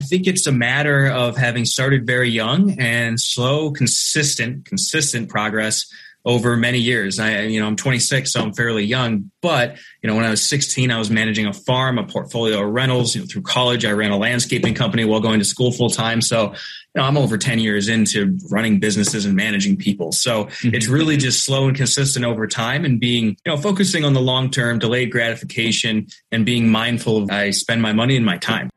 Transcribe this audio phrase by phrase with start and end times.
[0.00, 5.92] I think it's a matter of having started very young and slow, consistent, consistent progress
[6.24, 7.18] over many years.
[7.18, 9.30] I, you know, I'm 26, so I'm fairly young.
[9.42, 12.72] But you know, when I was 16, I was managing a farm, a portfolio of
[12.72, 13.14] rentals.
[13.16, 16.20] You know, through college, I ran a landscaping company while going to school full time.
[16.20, 16.56] So, you
[16.96, 20.12] know, I'm over 10 years into running businesses and managing people.
[20.12, 20.74] So mm-hmm.
[20.74, 24.22] it's really just slow and consistent over time, and being, you know, focusing on the
[24.22, 28.70] long term, delayed gratification, and being mindful of I spend my money and my time.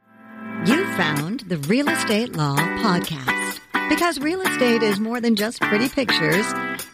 [0.98, 6.46] Found the Real Estate Law Podcast because real estate is more than just pretty pictures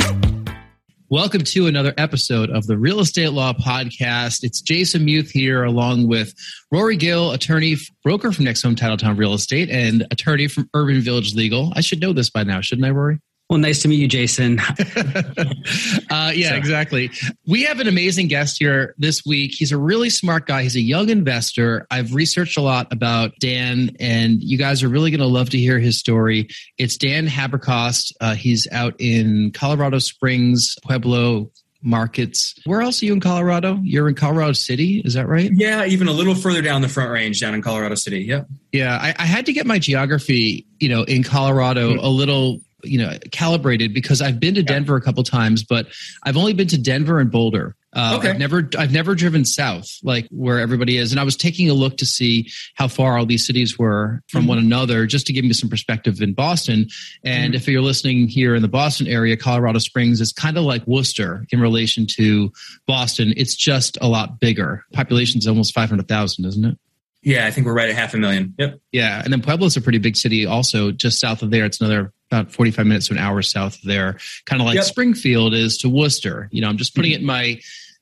[1.11, 4.45] Welcome to another episode of the Real Estate Law Podcast.
[4.45, 6.35] It's Jason Muth here, along with
[6.71, 11.35] Rory Gill, attorney, broker from Next Home Titletown Real Estate, and attorney from Urban Village
[11.35, 11.73] Legal.
[11.75, 13.21] I should know this by now, shouldn't I, Rory?
[13.49, 14.61] Well, nice to meet you, Jason.
[16.11, 17.11] uh, yeah, exactly.
[17.47, 19.55] We have an amazing guest here this week.
[19.55, 20.65] He's a really smart guy.
[20.65, 21.87] He's a young investor.
[21.91, 25.59] I've researched a lot about Dan, and you guys are really going to love to
[25.59, 26.49] hear his story.
[26.77, 28.13] It's Dan Haberkost.
[28.21, 31.51] Uh, he's out in Colorado Springs, Pueblo,
[31.83, 32.55] markets.
[32.67, 33.81] Where else are you in Colorado?
[33.83, 35.51] You're in Colorado City, is that right?
[35.55, 38.25] Yeah, even a little further down the Front Range, down in Colorado City.
[38.25, 38.47] Yep.
[38.73, 42.05] Yeah, I, I had to get my geography, you know, in Colorado mm-hmm.
[42.05, 45.89] a little you know calibrated because I've been to Denver a couple times, but
[46.23, 47.75] I've only been to Denver and Boulder.
[47.93, 48.31] Uh, okay.
[48.31, 51.75] I've never I've never driven south like where everybody is, and I was taking a
[51.75, 54.49] look to see how far all these cities were from mm-hmm.
[54.51, 56.89] one another, just to give me some perspective in Boston.
[57.25, 57.57] And mm-hmm.
[57.57, 61.47] if you're listening here in the Boston area, Colorado Springs is kind of like Worcester
[61.51, 62.53] in relation to
[62.87, 63.33] Boston.
[63.37, 64.85] It's just a lot bigger.
[64.93, 66.79] Population is almost five hundred thousand, isn't it?
[67.23, 68.55] Yeah, I think we're right at half a million.
[68.59, 68.81] Yep.
[68.93, 70.47] Yeah, and then Pueblo's a pretty big city.
[70.47, 73.83] Also, just south of there, it's another about 45 minutes to an hour south of
[73.83, 74.85] there, kind of like yep.
[74.85, 76.49] Springfield is to Worcester.
[76.53, 77.59] You know, I'm just putting it in my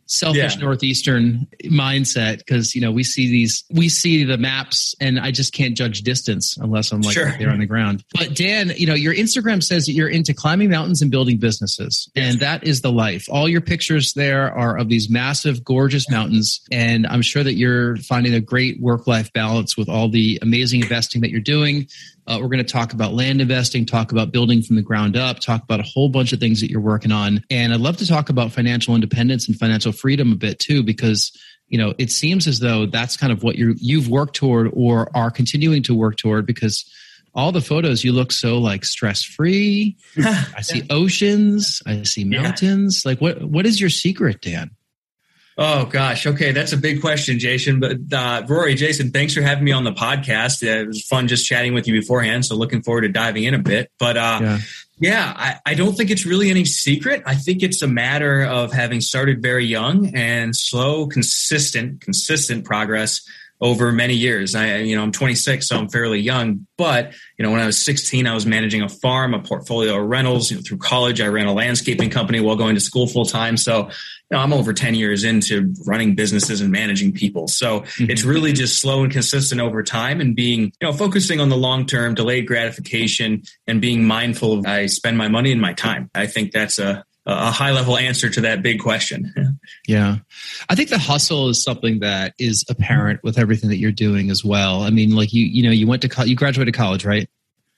[0.06, 0.62] selfish yeah.
[0.62, 5.52] northeastern mindset because you know we see these we see the maps and i just
[5.52, 7.32] can't judge distance unless i'm like sure.
[7.38, 10.70] there on the ground but dan you know your instagram says that you're into climbing
[10.70, 12.32] mountains and building businesses yes.
[12.32, 16.60] and that is the life all your pictures there are of these massive gorgeous mountains
[16.70, 20.82] and i'm sure that you're finding a great work life balance with all the amazing
[20.82, 21.86] investing that you're doing
[22.26, 25.38] uh, we're going to talk about land investing, talk about building from the ground up,
[25.40, 27.42] talk about a whole bunch of things that you're working on.
[27.50, 31.32] And I'd love to talk about financial independence and financial freedom a bit too, because
[31.68, 35.10] you know it seems as though that's kind of what you you've worked toward or
[35.16, 36.90] are continuing to work toward because
[37.34, 43.02] all the photos you look so like stress free i see oceans i see mountains
[43.04, 43.10] yeah.
[43.10, 44.70] like what what is your secret dan
[45.58, 47.80] Oh gosh, okay, that's a big question, Jason.
[47.80, 50.62] But uh, Rory, Jason, thanks for having me on the podcast.
[50.62, 52.44] Uh, it was fun just chatting with you beforehand.
[52.44, 53.90] So looking forward to diving in a bit.
[53.98, 54.58] But uh, yeah,
[54.98, 57.22] yeah I, I, don't think it's really any secret.
[57.24, 63.22] I think it's a matter of having started very young and slow, consistent, consistent progress
[63.60, 64.54] over many years.
[64.54, 66.66] I, you know, I'm 26, so I'm fairly young.
[66.76, 70.06] But you know, when I was 16, I was managing a farm, a portfolio of
[70.06, 70.50] rentals.
[70.50, 73.56] You know, through college, I ran a landscaping company while going to school full time.
[73.56, 73.90] So
[74.30, 77.46] you know, I'm over 10 years into running businesses and managing people.
[77.48, 78.10] So mm-hmm.
[78.10, 81.56] it's really just slow and consistent over time, and being, you know, focusing on the
[81.56, 86.10] long term, delayed gratification, and being mindful of I spend my money and my time.
[86.14, 89.34] I think that's a a high level answer to that big question.
[89.88, 90.18] yeah.
[90.68, 94.44] I think the hustle is something that is apparent with everything that you're doing as
[94.44, 94.82] well.
[94.82, 97.28] I mean, like you, you know, you went to, co- you graduated college, right?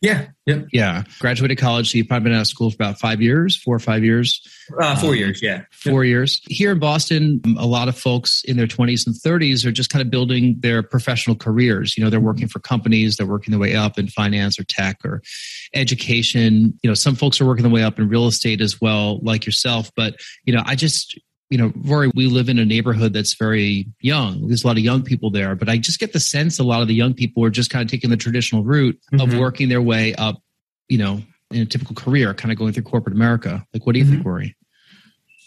[0.00, 0.28] Yeah.
[0.46, 0.68] Yep.
[0.72, 1.02] Yeah.
[1.18, 1.90] Graduated college.
[1.90, 4.40] So you've probably been out of school for about five years, four or five years.
[4.80, 5.42] Uh, four um, years.
[5.42, 5.64] Yeah.
[5.72, 6.10] Four yep.
[6.10, 6.40] years.
[6.48, 10.00] Here in Boston, a lot of folks in their 20s and 30s are just kind
[10.00, 11.96] of building their professional careers.
[11.96, 14.98] You know, they're working for companies, they're working their way up in finance or tech
[15.04, 15.20] or
[15.74, 16.78] education.
[16.82, 19.46] You know, some folks are working their way up in real estate as well, like
[19.46, 19.90] yourself.
[19.96, 21.18] But, you know, I just,
[21.50, 24.48] you know, Rory, we live in a neighborhood that's very young.
[24.48, 26.82] There's a lot of young people there, but I just get the sense a lot
[26.82, 29.20] of the young people are just kind of taking the traditional route mm-hmm.
[29.20, 30.42] of working their way up,
[30.88, 33.64] you know, in a typical career, kind of going through corporate America.
[33.72, 34.14] Like, what do you mm-hmm.
[34.14, 34.56] think, Rory?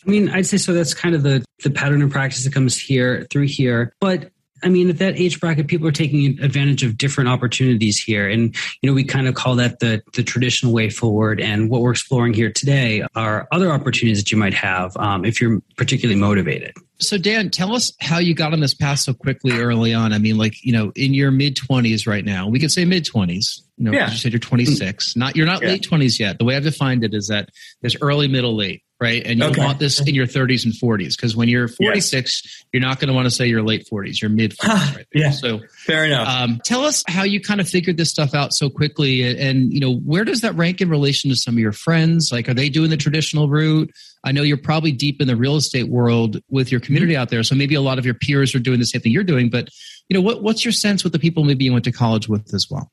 [0.05, 0.73] I mean, I'd say so.
[0.73, 3.93] That's kind of the the pattern and practice that comes here through here.
[3.99, 4.31] But
[4.63, 8.29] I mean, at that age bracket, people are taking advantage of different opportunities here.
[8.29, 11.41] And, you know, we kind of call that the, the traditional way forward.
[11.41, 15.41] And what we're exploring here today are other opportunities that you might have um, if
[15.41, 16.73] you're particularly motivated.
[16.99, 20.13] So, Dan, tell us how you got on this path so quickly early on.
[20.13, 23.05] I mean, like, you know, in your mid 20s right now, we could say mid
[23.05, 23.61] 20s.
[23.77, 24.11] You know, yeah.
[24.11, 25.15] you said you're 26.
[25.15, 25.69] Not you're not yeah.
[25.69, 26.37] late 20s yet.
[26.37, 27.49] The way I've defined it is that
[27.81, 29.25] there's early, middle, late right?
[29.25, 29.63] And you okay.
[29.63, 32.13] want this in your 30s and 40s because when you're 46,
[32.45, 32.65] yes.
[32.71, 34.95] you're not going to want to say your late 40s, you're mid 40s.
[34.95, 35.31] Right yeah.
[35.31, 36.27] So fair enough.
[36.27, 39.73] Um, tell us how you kind of figured this stuff out so quickly, and, and
[39.73, 42.31] you know where does that rank in relation to some of your friends?
[42.31, 43.91] Like, are they doing the traditional route?
[44.23, 47.21] I know you're probably deep in the real estate world with your community mm-hmm.
[47.21, 49.23] out there, so maybe a lot of your peers are doing the same thing you're
[49.23, 49.49] doing.
[49.49, 49.69] But
[50.09, 52.53] you know, what, what's your sense with the people maybe you went to college with
[52.53, 52.91] as well?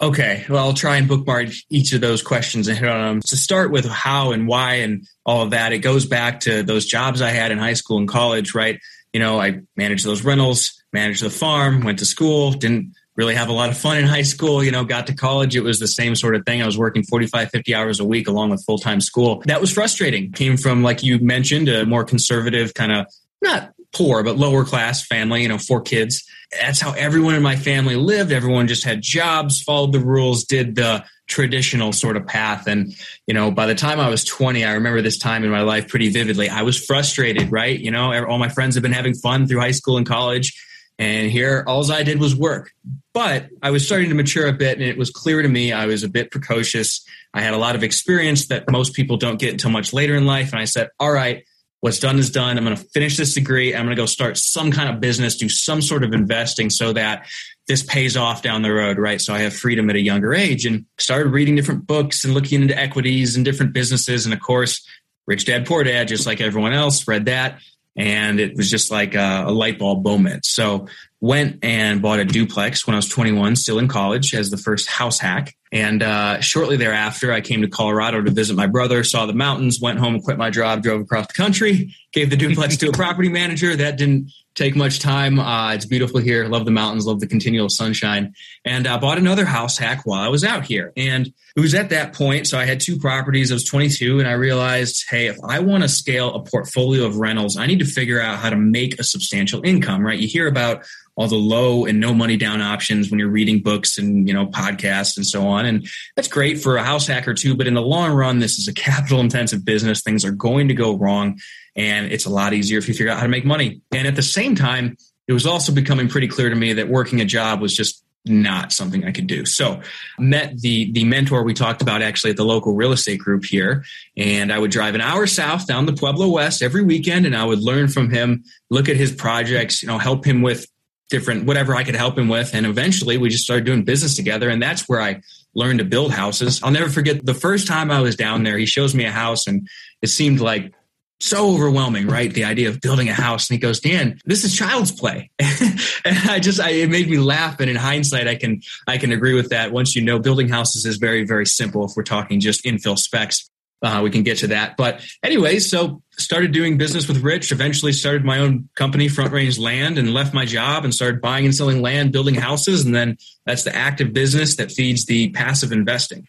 [0.00, 3.20] Okay, well, I'll try and bookmark each of those questions and hit on them.
[3.22, 6.86] To start with how and why and all of that, it goes back to those
[6.86, 8.78] jobs I had in high school and college, right?
[9.12, 13.48] You know, I managed those rentals, managed the farm, went to school, didn't really have
[13.48, 14.62] a lot of fun in high school.
[14.62, 16.62] You know, got to college, it was the same sort of thing.
[16.62, 19.42] I was working 45, 50 hours a week along with full time school.
[19.46, 20.30] That was frustrating.
[20.30, 23.06] Came from, like you mentioned, a more conservative kind of
[23.42, 26.24] not poor, but lower class family, you know, four kids.
[26.60, 28.32] That's how everyone in my family lived.
[28.32, 32.66] Everyone just had jobs, followed the rules, did the traditional sort of path.
[32.66, 32.94] And,
[33.26, 35.88] you know, by the time I was 20, I remember this time in my life
[35.88, 36.48] pretty vividly.
[36.48, 37.78] I was frustrated, right?
[37.78, 40.54] You know, all my friends have been having fun through high school and college.
[40.98, 42.72] And here, all I did was work.
[43.12, 45.86] But I was starting to mature a bit, and it was clear to me I
[45.86, 47.04] was a bit precocious.
[47.34, 50.24] I had a lot of experience that most people don't get until much later in
[50.24, 50.52] life.
[50.52, 51.44] And I said, all right,
[51.80, 52.58] what's done is done.
[52.58, 53.74] I'm going to finish this degree.
[53.74, 56.92] I'm going to go start some kind of business, do some sort of investing so
[56.92, 57.26] that
[57.68, 59.20] this pays off down the road, right?
[59.20, 62.62] So I have freedom at a younger age and started reading different books and looking
[62.62, 64.24] into equities and different businesses.
[64.24, 64.86] And of course,
[65.26, 67.60] Rich Dad Poor Dad, just like everyone else, read that.
[67.96, 70.46] And it was just like a, a light bulb moment.
[70.46, 70.86] So
[71.20, 74.88] went and bought a duplex when I was 21, still in college, as the first
[74.88, 75.54] house hack.
[75.70, 79.80] And uh, shortly thereafter, I came to Colorado to visit my brother, saw the mountains,
[79.80, 83.28] went home, quit my job, drove across the country, gave the duplex to a property
[83.28, 83.76] manager.
[83.76, 85.38] That didn't take much time.
[85.38, 86.46] Uh, it's beautiful here.
[86.46, 88.34] Love the mountains, love the continual sunshine.
[88.64, 90.92] And I uh, bought another house hack while I was out here.
[90.96, 92.46] And it was at that point.
[92.46, 93.50] So I had two properties.
[93.50, 97.16] I was 22 and I realized, hey, if I want to scale a portfolio of
[97.16, 100.18] rentals, I need to figure out how to make a substantial income, right?
[100.18, 100.84] You hear about
[101.18, 104.46] all the low and no money down options when you're reading books and you know
[104.46, 107.82] podcasts and so on and that's great for a house hacker too but in the
[107.82, 111.36] long run this is a capital intensive business things are going to go wrong
[111.78, 114.16] and it's a lot easier if you figure out how to make money and at
[114.16, 114.96] the same time
[115.26, 118.72] it was also becoming pretty clear to me that working a job was just not
[118.72, 119.44] something I could do.
[119.44, 119.80] So
[120.18, 123.84] met the the mentor we talked about actually at the local real estate group here.
[124.16, 127.44] And I would drive an hour south down the Pueblo West every weekend and I
[127.44, 130.66] would learn from him, look at his projects, you know, help him with
[131.10, 132.54] different whatever I could help him with.
[132.54, 134.50] And eventually we just started doing business together.
[134.50, 135.22] And that's where I
[135.54, 136.62] learned to build houses.
[136.62, 139.46] I'll never forget the first time I was down there, he shows me a house
[139.46, 139.68] and
[140.02, 140.74] it seemed like
[141.20, 142.32] so overwhelming, right?
[142.32, 143.50] The idea of building a house.
[143.50, 145.30] And he goes, Dan, this is child's play.
[145.38, 147.58] and I just, I, it made me laugh.
[147.60, 149.72] And in hindsight, I can, I can agree with that.
[149.72, 153.50] Once you know building houses is very, very simple if we're talking just infill specs.
[153.80, 154.76] Uh, we can get to that.
[154.76, 159.56] But anyways, so started doing business with Rich, eventually started my own company, Front Range
[159.56, 162.84] Land, and left my job and started buying and selling land, building houses.
[162.84, 166.26] And then that's the active business that feeds the passive investing.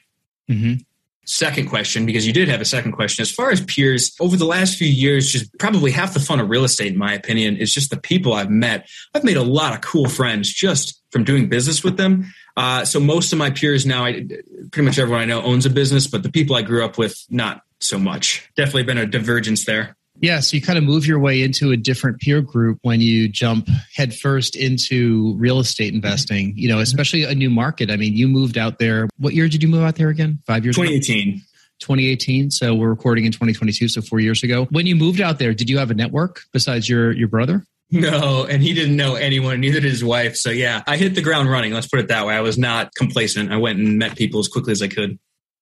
[0.47, 0.81] Mm-hmm.
[1.29, 3.21] Second question, because you did have a second question.
[3.21, 6.49] As far as peers, over the last few years, just probably half the fun of
[6.49, 8.89] real estate, in my opinion, is just the people I've met.
[9.13, 12.33] I've made a lot of cool friends just from doing business with them.
[12.57, 14.25] Uh, so most of my peers now, I,
[14.71, 17.15] pretty much everyone I know owns a business, but the people I grew up with,
[17.29, 18.49] not so much.
[18.57, 19.95] Definitely been a divergence there.
[20.21, 23.29] Yeah, so you kind of move your way into a different peer group when you
[23.29, 26.83] jump headfirst into real estate investing, you know, mm-hmm.
[26.83, 27.89] especially a new market.
[27.89, 29.07] I mean, you moved out there.
[29.17, 30.39] What year did you move out there again?
[30.45, 31.29] Five years 2018.
[31.29, 31.39] Ago?
[31.79, 32.51] 2018.
[32.51, 34.65] So we're recording in 2022, so four years ago.
[34.65, 37.65] When you moved out there, did you have a network besides your your brother?
[37.91, 40.35] No, and he didn't know anyone, neither did his wife.
[40.35, 41.73] So yeah, I hit the ground running.
[41.73, 42.35] Let's put it that way.
[42.35, 43.51] I was not complacent.
[43.51, 45.17] I went and met people as quickly as I could.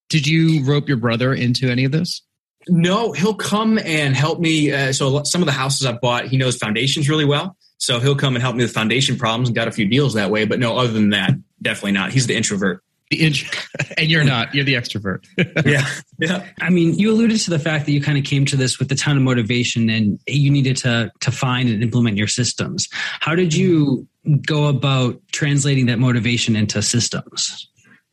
[0.09, 2.21] Did you rope your brother into any of this?
[2.69, 4.71] No, he'll come and help me.
[4.71, 7.57] Uh, so some of the houses I've bought, he knows foundations really well.
[7.77, 10.31] So he'll come and help me with foundation problems and got a few deals that
[10.31, 10.45] way.
[10.45, 11.31] But no, other than that,
[11.61, 12.11] definitely not.
[12.11, 12.83] He's the introvert.
[13.09, 13.59] The intro-
[13.97, 14.53] and you're not.
[14.53, 15.25] You're the extrovert.
[15.65, 15.87] yeah,
[16.19, 16.45] yeah.
[16.59, 18.91] I mean, you alluded to the fact that you kind of came to this with
[18.91, 22.89] a ton of motivation, and you needed to to find and implement your systems.
[22.91, 24.07] How did you
[24.45, 27.69] go about translating that motivation into systems?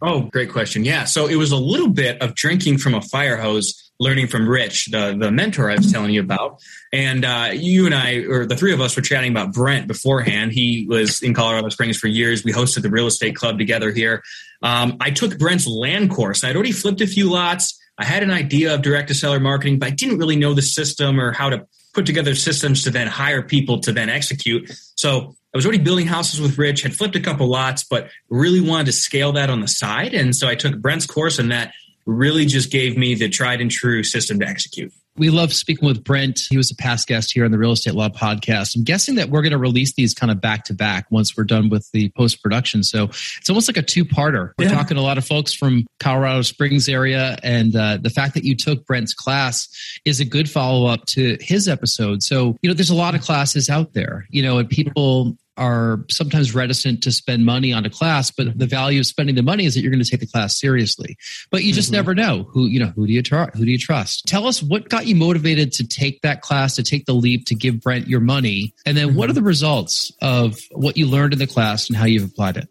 [0.06, 0.84] Oh, great question.
[0.84, 1.04] Yeah.
[1.04, 4.86] So it was a little bit of drinking from a fire hose learning from Rich,
[4.90, 6.60] the the mentor I was telling you about.
[6.92, 10.52] And uh, you and I, or the three of us, were chatting about Brent beforehand.
[10.52, 12.44] He was in Colorado Springs for years.
[12.44, 14.22] We hosted the real estate club together here.
[14.62, 16.44] Um, I took Brent's land course.
[16.44, 17.80] I'd already flipped a few lots.
[17.96, 20.62] I had an idea of direct to seller marketing, but I didn't really know the
[20.62, 24.70] system or how to put together systems to then hire people to then execute.
[24.96, 28.60] So I was already building houses with Rich, had flipped a couple lots, but really
[28.60, 30.12] wanted to scale that on the side.
[30.12, 31.72] And so I took Brent's course and that
[32.06, 34.92] really just gave me the tried and true system to execute.
[35.16, 36.40] We love speaking with Brent.
[36.50, 38.74] He was a past guest here on the Real Estate Law podcast.
[38.74, 41.44] I'm guessing that we're going to release these kind of back to back once we're
[41.44, 42.82] done with the post production.
[42.82, 44.50] So it's almost like a two parter.
[44.58, 44.74] We're yeah.
[44.74, 48.42] talking to a lot of folks from Colorado Springs area, and uh, the fact that
[48.42, 49.68] you took Brent's class
[50.04, 52.24] is a good follow up to his episode.
[52.24, 56.04] So you know, there's a lot of classes out there, you know, and people are
[56.10, 59.66] sometimes reticent to spend money on a class, but the value of spending the money
[59.66, 61.16] is that you're going to take the class seriously.
[61.50, 61.96] But you just mm-hmm.
[61.96, 64.26] never know who you know who do you tr- who do you trust.
[64.26, 67.54] Tell us what got you motivated to take that class, to take the leap, to
[67.54, 69.18] give Brent your money, and then mm-hmm.
[69.18, 72.56] what are the results of what you learned in the class and how you've applied
[72.56, 72.68] it.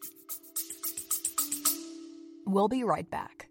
[2.46, 3.48] We'll be right back.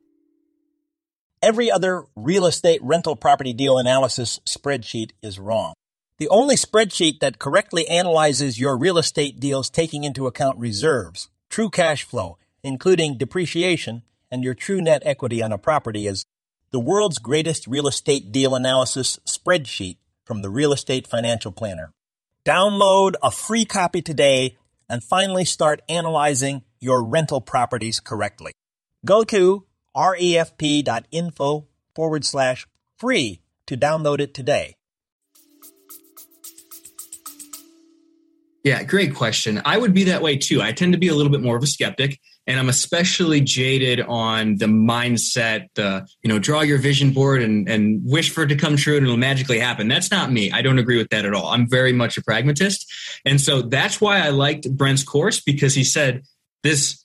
[1.42, 5.74] Every other real estate rental property deal analysis spreadsheet is wrong.
[6.22, 11.68] The only spreadsheet that correctly analyzes your real estate deals taking into account reserves, true
[11.68, 16.24] cash flow, including depreciation, and your true net equity on a property is
[16.70, 21.90] the world's greatest real estate deal analysis spreadsheet from the Real Estate Financial Planner.
[22.44, 24.56] Download a free copy today
[24.88, 28.52] and finally start analyzing your rental properties correctly.
[29.04, 29.64] Go to
[29.96, 34.76] refp.info forward slash free to download it today.
[38.64, 39.60] Yeah, great question.
[39.64, 40.62] I would be that way too.
[40.62, 44.00] I tend to be a little bit more of a skeptic, and I'm especially jaded
[44.00, 48.48] on the mindset, the you know, draw your vision board and and wish for it
[48.48, 49.88] to come true and it'll magically happen.
[49.88, 50.52] That's not me.
[50.52, 51.48] I don't agree with that at all.
[51.48, 52.92] I'm very much a pragmatist,
[53.24, 56.22] and so that's why I liked Brent's course because he said
[56.62, 57.01] this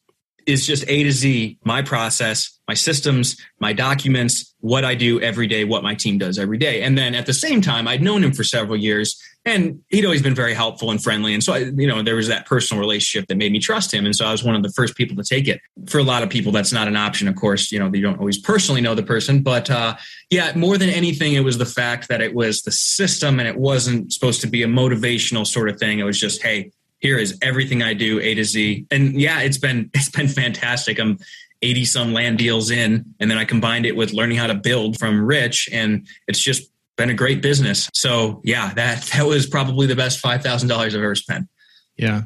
[0.47, 5.47] is just A to Z, my process, my systems, my documents, what I do every
[5.47, 6.81] day, what my team does every day.
[6.81, 10.21] And then at the same time, I'd known him for several years and he'd always
[10.21, 11.33] been very helpful and friendly.
[11.33, 14.05] And so, I, you know, there was that personal relationship that made me trust him.
[14.05, 15.61] And so I was one of the first people to take it.
[15.87, 17.29] For a lot of people, that's not an option.
[17.29, 19.41] Of course, you know, they don't always personally know the person.
[19.43, 19.95] But uh,
[20.29, 23.57] yeah, more than anything, it was the fact that it was the system and it
[23.57, 25.99] wasn't supposed to be a motivational sort of thing.
[25.99, 28.85] It was just, hey, here is everything I do A to Z.
[28.91, 30.99] And yeah, it's been it's been fantastic.
[30.99, 31.19] I'm
[31.61, 34.99] 80 some land deals in, and then I combined it with learning how to build
[34.99, 37.89] from Rich, and it's just been a great business.
[37.93, 41.47] So yeah, that that was probably the best five thousand dollars I've ever spent.
[41.95, 42.23] Yeah,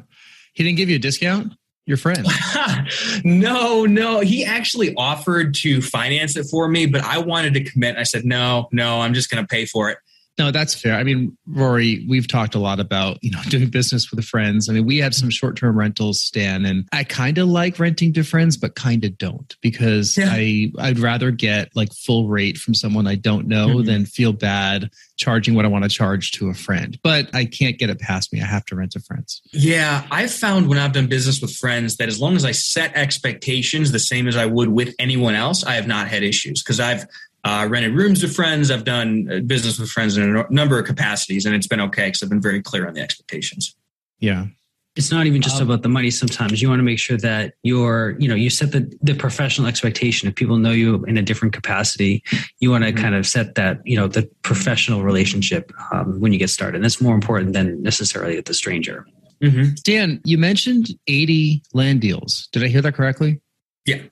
[0.52, 1.54] he didn't give you a discount.
[1.84, 2.24] Your friend?
[3.24, 4.20] no, no.
[4.20, 7.96] He actually offered to finance it for me, but I wanted to commit.
[7.96, 9.00] I said no, no.
[9.00, 9.98] I'm just going to pay for it.
[10.38, 10.94] No, that's fair.
[10.94, 14.68] I mean, Rory, we've talked a lot about, you know, doing business with friends.
[14.68, 18.24] I mean, we have some short-term rentals, Stan, and I kind of like renting to
[18.24, 20.28] friends, but kind of don't because yeah.
[20.30, 23.86] I I'd rather get like full rate from someone I don't know mm-hmm.
[23.86, 26.98] than feel bad charging what I want to charge to a friend.
[27.02, 28.40] But I can't get it past me.
[28.40, 29.42] I have to rent to friends.
[29.52, 32.94] Yeah, I've found when I've done business with friends that as long as I set
[32.96, 36.80] expectations the same as I would with anyone else, I have not had issues because
[36.80, 37.06] I've
[37.44, 38.70] uh, rented rooms with friends.
[38.70, 42.06] I've done uh, business with friends in a number of capacities, and it's been okay
[42.06, 43.74] because I've been very clear on the expectations.
[44.20, 44.46] Yeah.
[44.94, 46.10] It's not even just um, about the money.
[46.10, 49.66] Sometimes you want to make sure that you're, you know, you set the, the professional
[49.66, 50.28] expectation.
[50.28, 52.22] If people know you in a different capacity,
[52.60, 53.02] you want to mm-hmm.
[53.02, 56.76] kind of set that, you know, the professional relationship um, when you get started.
[56.76, 59.06] And that's more important than necessarily with the stranger.
[59.42, 59.74] Mm-hmm.
[59.82, 62.48] Dan, you mentioned 80 land deals.
[62.52, 63.40] Did I hear that correctly?
[63.86, 64.02] Yeah.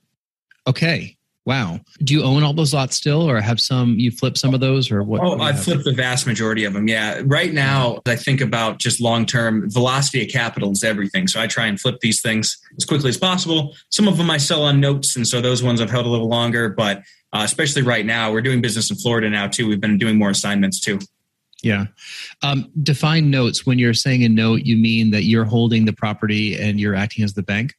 [0.67, 1.19] Okay.
[1.47, 1.81] Wow.
[2.05, 4.91] Do you own all those lots still or have some, you flip some of those
[4.91, 5.23] or what?
[5.23, 6.87] Oh, I flipped the vast majority of them.
[6.87, 7.23] Yeah.
[7.25, 11.27] Right now, I think about just long term velocity of capital is everything.
[11.29, 13.75] So I try and flip these things as quickly as possible.
[13.89, 15.17] Some of them I sell on notes.
[15.17, 16.69] And so those ones I've held a little longer.
[16.69, 16.99] But
[17.33, 19.67] uh, especially right now, we're doing business in Florida now too.
[19.67, 20.99] We've been doing more assignments too.
[21.63, 21.87] Yeah.
[22.43, 23.65] Um, define notes.
[23.65, 27.25] When you're saying a note, you mean that you're holding the property and you're acting
[27.25, 27.75] as the bank?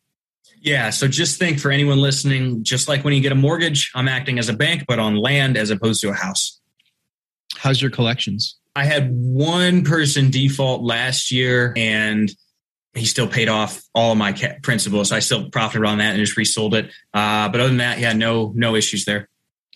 [0.62, 0.92] Yeah.
[0.92, 4.38] So just think for anyone listening, just like when you get a mortgage, I'm acting
[4.38, 6.60] as a bank, but on land as opposed to a house.
[7.56, 8.58] How's your collections?
[8.76, 12.32] I had one person default last year and
[12.94, 15.04] he still paid off all of my principal.
[15.04, 16.92] So I still profited on that and just resold it.
[17.14, 19.30] Uh, but other than that, yeah, no, no issues there.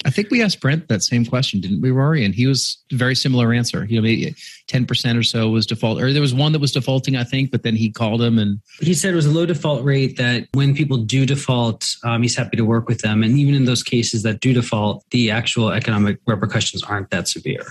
[0.03, 2.25] I think we asked Brent that same question, didn't we, Rory?
[2.25, 3.85] And he was very similar answer.
[3.85, 4.35] You know, maybe
[4.67, 7.49] ten percent or so was default, or there was one that was defaulting, I think,
[7.49, 10.17] but then he called him and he said it was a low default rate.
[10.17, 13.65] That when people do default, um, he's happy to work with them, and even in
[13.65, 17.65] those cases that do default, the actual economic repercussions aren't that severe.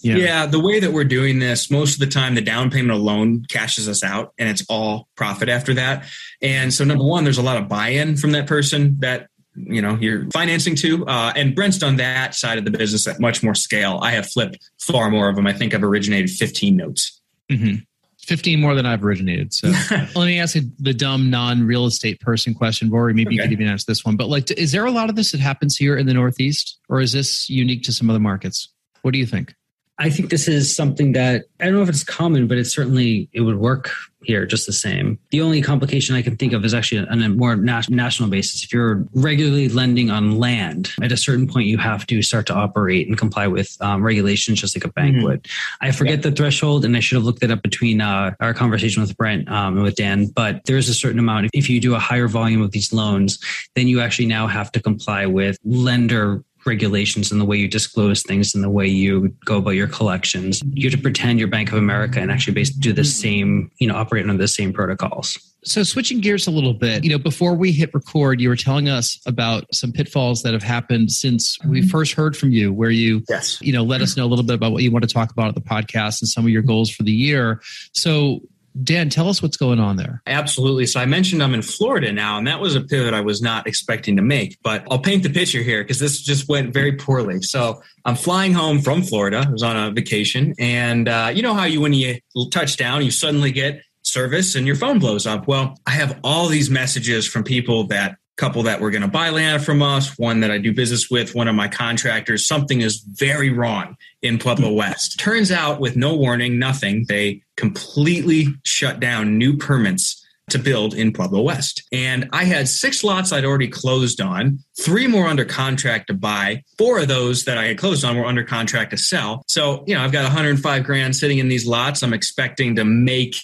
[0.00, 0.16] Yeah.
[0.16, 3.44] yeah, the way that we're doing this, most of the time the down payment alone
[3.48, 6.04] cashes us out and it's all profit after that.
[6.40, 9.28] And so number one, there's a lot of buy-in from that person that
[9.66, 13.20] you know you're financing to uh, and brent's done that side of the business at
[13.20, 13.98] much more scale.
[14.02, 15.46] I have flipped far more of them.
[15.46, 17.20] I think i've originated 15 notes.
[17.50, 17.76] Mm-hmm.
[18.20, 19.68] 15 more than i've originated so.
[19.90, 22.90] Let me ask you the dumb non-real estate person question.
[22.90, 23.34] Rory maybe okay.
[23.34, 25.40] you could even answer this one but like is there a lot of this that
[25.40, 28.72] happens here in the northeast or is this unique to some other markets?
[29.02, 29.54] What do you think
[29.98, 33.28] I think this is something that I don't know if it's common, but it certainly
[33.32, 33.90] it would work
[34.22, 35.18] here just the same.
[35.30, 38.64] The only complication I can think of is actually on a more national basis.
[38.64, 42.54] If you're regularly lending on land, at a certain point you have to start to
[42.54, 45.24] operate and comply with um, regulations, just like a bank mm-hmm.
[45.24, 45.46] would.
[45.80, 46.30] I forget yeah.
[46.30, 49.48] the threshold, and I should have looked it up between uh, our conversation with Brent
[49.48, 50.26] um, and with Dan.
[50.26, 51.50] But there is a certain amount.
[51.52, 53.38] If you do a higher volume of these loans,
[53.74, 58.22] then you actually now have to comply with lender regulations and the way you disclose
[58.22, 60.62] things and the way you go about your collections.
[60.74, 63.88] You have to pretend you're Bank of America and actually basically do the same, you
[63.88, 65.36] know, operate under the same protocols.
[65.64, 68.88] So switching gears a little bit, you know, before we hit record, you were telling
[68.88, 71.88] us about some pitfalls that have happened since we mm-hmm.
[71.88, 73.60] first heard from you, where you, yes.
[73.60, 75.48] you know, let us know a little bit about what you want to talk about
[75.48, 77.60] at the podcast and some of your goals for the year.
[77.92, 78.40] So
[78.82, 80.22] Dan, tell us what's going on there.
[80.26, 80.86] Absolutely.
[80.86, 83.66] So I mentioned I'm in Florida now, and that was a pivot I was not
[83.66, 84.58] expecting to make.
[84.62, 87.42] But I'll paint the picture here because this just went very poorly.
[87.42, 89.44] So I'm flying home from Florida.
[89.46, 92.18] I was on a vacation, and uh, you know how you when you
[92.50, 95.46] touch down, you suddenly get service and your phone blows up.
[95.46, 99.28] Well, I have all these messages from people that couple that were going to buy
[99.28, 102.46] land from us, one that I do business with, one of my contractors.
[102.46, 105.18] Something is very wrong in Pueblo West.
[105.18, 111.12] Turns out, with no warning, nothing, they completely shut down new permits to build in
[111.12, 111.82] Pueblo West.
[111.92, 116.62] And I had six lots I'd already closed on, three more under contract to buy.
[116.78, 119.42] Four of those that I had closed on were under contract to sell.
[119.46, 122.02] So, you know, I've got 105 grand sitting in these lots.
[122.02, 123.36] I'm expecting to make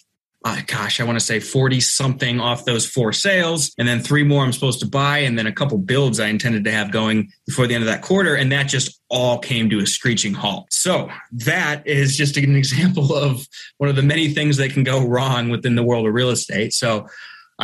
[0.45, 3.73] uh, gosh, I want to say 40 something off those four sales.
[3.79, 5.19] And then three more I'm supposed to buy.
[5.19, 8.03] And then a couple builds I intended to have going before the end of that
[8.03, 8.35] quarter.
[8.35, 10.67] And that just all came to a screeching halt.
[10.71, 13.49] So that is just an example of
[13.79, 16.75] one of the many things that can go wrong within the world of real estate.
[16.75, 17.09] So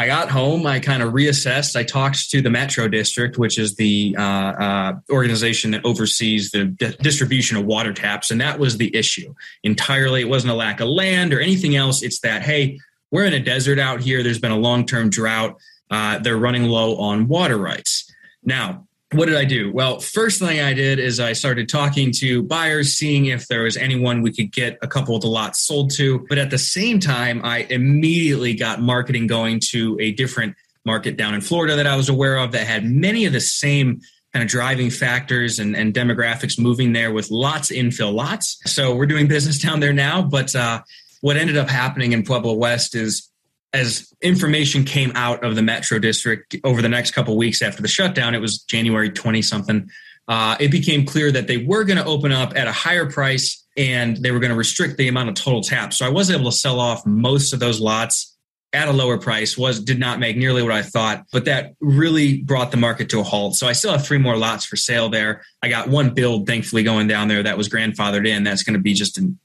[0.00, 1.76] I got home, I kind of reassessed.
[1.76, 6.64] I talked to the Metro District, which is the uh, uh, organization that oversees the
[6.64, 8.30] di- distribution of water taps.
[8.30, 10.22] And that was the issue entirely.
[10.22, 12.02] It wasn't a lack of land or anything else.
[12.02, 12.80] It's that, hey,
[13.10, 14.22] we're in a desert out here.
[14.22, 15.60] There's been a long term drought.
[15.90, 18.10] Uh, they're running low on water rights.
[18.42, 19.72] Now, what did I do?
[19.72, 23.76] Well, first thing I did is I started talking to buyers, seeing if there was
[23.76, 26.24] anyone we could get a couple of the lots sold to.
[26.28, 31.34] But at the same time, I immediately got marketing going to a different market down
[31.34, 34.00] in Florida that I was aware of that had many of the same
[34.32, 38.60] kind of driving factors and, and demographics moving there with lots infill lots.
[38.66, 40.22] So we're doing business down there now.
[40.22, 40.82] But uh,
[41.20, 43.29] what ended up happening in Pueblo West is
[43.72, 47.88] as information came out of the metro district over the next couple weeks after the
[47.88, 49.88] shutdown, it was January 20 something.
[50.26, 53.66] Uh, it became clear that they were going to open up at a higher price
[53.76, 55.98] and they were going to restrict the amount of total taps.
[55.98, 58.36] So I was able to sell off most of those lots
[58.72, 62.42] at a lower price was did not make nearly what I thought, but that really
[62.42, 63.56] brought the market to a halt.
[63.56, 65.42] So I still have three more lots for sale there.
[65.62, 68.44] I got one build thankfully going down there that was grandfathered in.
[68.44, 69.38] That's going to be just an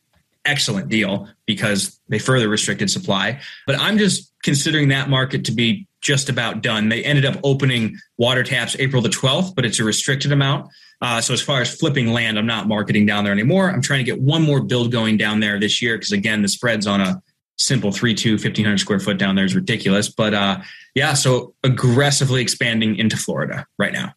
[0.46, 3.40] excellent deal because they further restricted supply.
[3.68, 6.90] But I'm just considering that market to be just about done.
[6.90, 10.70] They ended up opening water taps April the 12th, but it's a restricted amount.
[11.02, 13.70] Uh, so as far as flipping land, I'm not marketing down there anymore.
[13.70, 16.48] I'm trying to get one more build going down there this year because again, the
[16.48, 17.22] spreads on a
[17.58, 20.10] simple 3-2 1500 square foot down there is ridiculous.
[20.10, 20.60] But uh,
[20.94, 24.14] yeah, so aggressively expanding into Florida right now.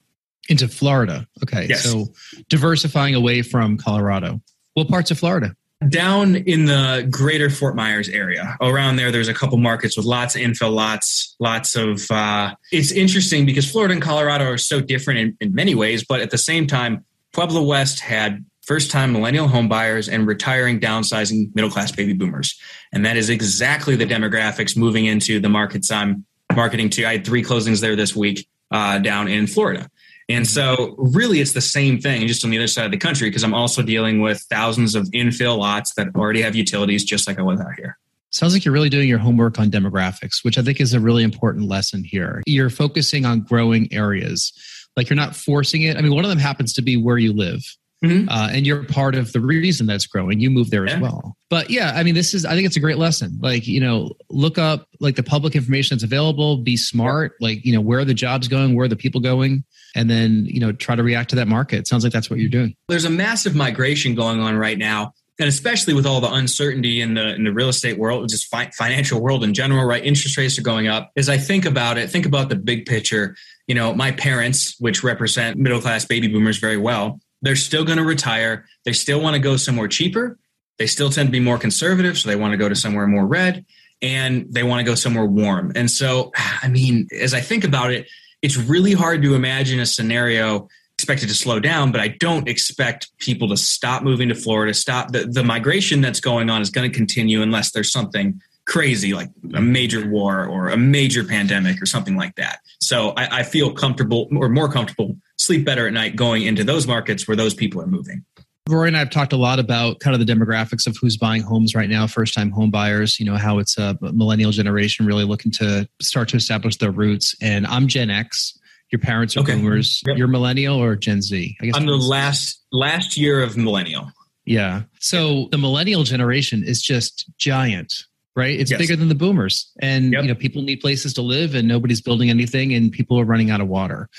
[0.48, 1.26] Into Florida.
[1.42, 1.66] Okay.
[1.68, 1.84] Yes.
[1.84, 2.08] So
[2.48, 4.40] diversifying away from Colorado.
[4.74, 5.54] What parts of Florida?
[5.86, 8.56] Down in the greater Fort Myers area.
[8.60, 12.10] Around there, there's a couple markets with lots of infill lots, lots of.
[12.10, 16.20] Uh, it's interesting because Florida and Colorado are so different in, in many ways, but
[16.20, 21.54] at the same time, Pueblo West had first time millennial home buyers and retiring, downsizing
[21.54, 22.58] middle class baby boomers.
[22.92, 27.06] And that is exactly the demographics moving into the markets I'm marketing to.
[27.06, 29.88] I had three closings there this week uh, down in Florida.
[30.28, 33.30] And so, really, it's the same thing, just on the other side of the country,
[33.30, 37.38] because I'm also dealing with thousands of infill lots that already have utilities, just like
[37.38, 37.98] I was out here.
[38.30, 41.22] Sounds like you're really doing your homework on demographics, which I think is a really
[41.22, 42.42] important lesson here.
[42.46, 44.52] You're focusing on growing areas,
[44.98, 45.96] like you're not forcing it.
[45.96, 47.64] I mean, one of them happens to be where you live.
[48.04, 48.28] Mm-hmm.
[48.28, 50.38] Uh, and you're part of the reason that's growing.
[50.38, 50.94] You move there yeah.
[50.94, 51.37] as well.
[51.50, 53.38] But yeah, I mean, this is, I think it's a great lesson.
[53.40, 57.72] Like, you know, look up like the public information that's available, be smart, like, you
[57.72, 59.64] know, where are the jobs going, where are the people going,
[59.96, 61.80] and then, you know, try to react to that market.
[61.80, 62.76] It sounds like that's what you're doing.
[62.88, 65.14] There's a massive migration going on right now.
[65.40, 68.72] And especially with all the uncertainty in the in the real estate world, just fi-
[68.76, 70.04] financial world in general, right?
[70.04, 71.12] Interest rates are going up.
[71.16, 73.37] As I think about it, think about the big picture.
[73.68, 77.98] You know, my parents, which represent middle class baby boomers very well, they're still going
[77.98, 78.66] to retire.
[78.85, 80.38] They still want to go somewhere cheaper.
[80.79, 82.18] They still tend to be more conservative.
[82.18, 83.64] So they want to go to somewhere more red
[84.01, 85.72] and they want to go somewhere warm.
[85.74, 88.09] And so, I mean, as I think about it,
[88.42, 93.16] it's really hard to imagine a scenario expected to slow down, but I don't expect
[93.18, 94.74] people to stop moving to Florida.
[94.74, 99.14] Stop the, the migration that's going on is going to continue unless there's something crazy
[99.14, 102.61] like a major war or a major pandemic or something like that.
[102.81, 106.87] So I, I feel comfortable or more comfortable, sleep better at night going into those
[106.87, 108.24] markets where those people are moving.
[108.68, 111.40] Rory and I have talked a lot about kind of the demographics of who's buying
[111.40, 115.24] homes right now, first time home buyers, you know, how it's a millennial generation really
[115.24, 117.35] looking to start to establish their roots.
[117.40, 118.59] And I'm Gen X.
[118.92, 119.54] Your parents are okay.
[119.54, 120.02] boomers.
[120.07, 120.18] Yep.
[120.18, 121.57] You're millennial or Gen Z?
[121.61, 124.12] I guess I'm the last last year of millennial.
[124.44, 124.83] Yeah.
[124.98, 128.04] So the millennial generation is just giant
[128.38, 128.59] right?
[128.59, 128.79] It's yes.
[128.79, 130.22] bigger than the boomers, and yep.
[130.22, 133.51] you know people need places to live, and nobody's building anything, and people are running
[133.51, 134.09] out of water.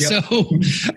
[0.00, 0.24] Yep.
[0.24, 0.50] so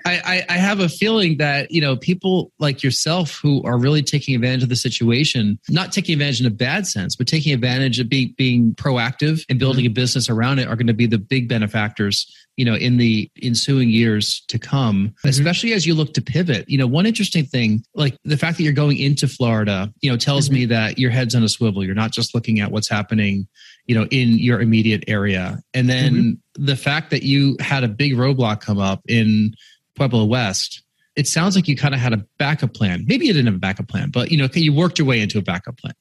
[0.06, 4.34] I, I, have a feeling that you know people like yourself who are really taking
[4.34, 8.10] advantage of the situation, not taking advantage in a bad sense, but taking advantage of
[8.10, 9.92] being being proactive and building mm-hmm.
[9.92, 12.26] a business around it, are going to be the big benefactors
[12.58, 15.30] you know in the ensuing years to come mm-hmm.
[15.30, 18.64] especially as you look to pivot you know one interesting thing like the fact that
[18.64, 20.56] you're going into florida you know tells mm-hmm.
[20.56, 23.48] me that your head's on a swivel you're not just looking at what's happening
[23.86, 26.66] you know in your immediate area and then mm-hmm.
[26.66, 29.54] the fact that you had a big roadblock come up in
[29.96, 30.84] pueblo west
[31.16, 33.60] it sounds like you kind of had a backup plan maybe you didn't have a
[33.60, 35.94] backup plan but you know you worked your way into a backup plan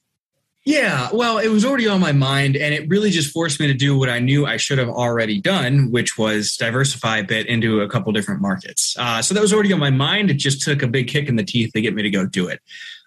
[0.65, 3.73] yeah, well, it was already on my mind, and it really just forced me to
[3.73, 7.81] do what I knew I should have already done, which was diversify a bit into
[7.81, 8.95] a couple different markets.
[8.97, 10.31] Uh, so that was already on my mind.
[10.31, 12.47] It just took a big kick in the teeth to get me to go do
[12.47, 12.61] it.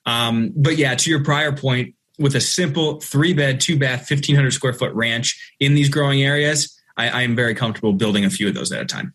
[0.05, 4.51] Um, but yeah, to your prior point, with a simple three bed, two bath, 1,500
[4.51, 8.49] square foot ranch in these growing areas, I, I am very comfortable building a few
[8.49, 9.15] of those at a time.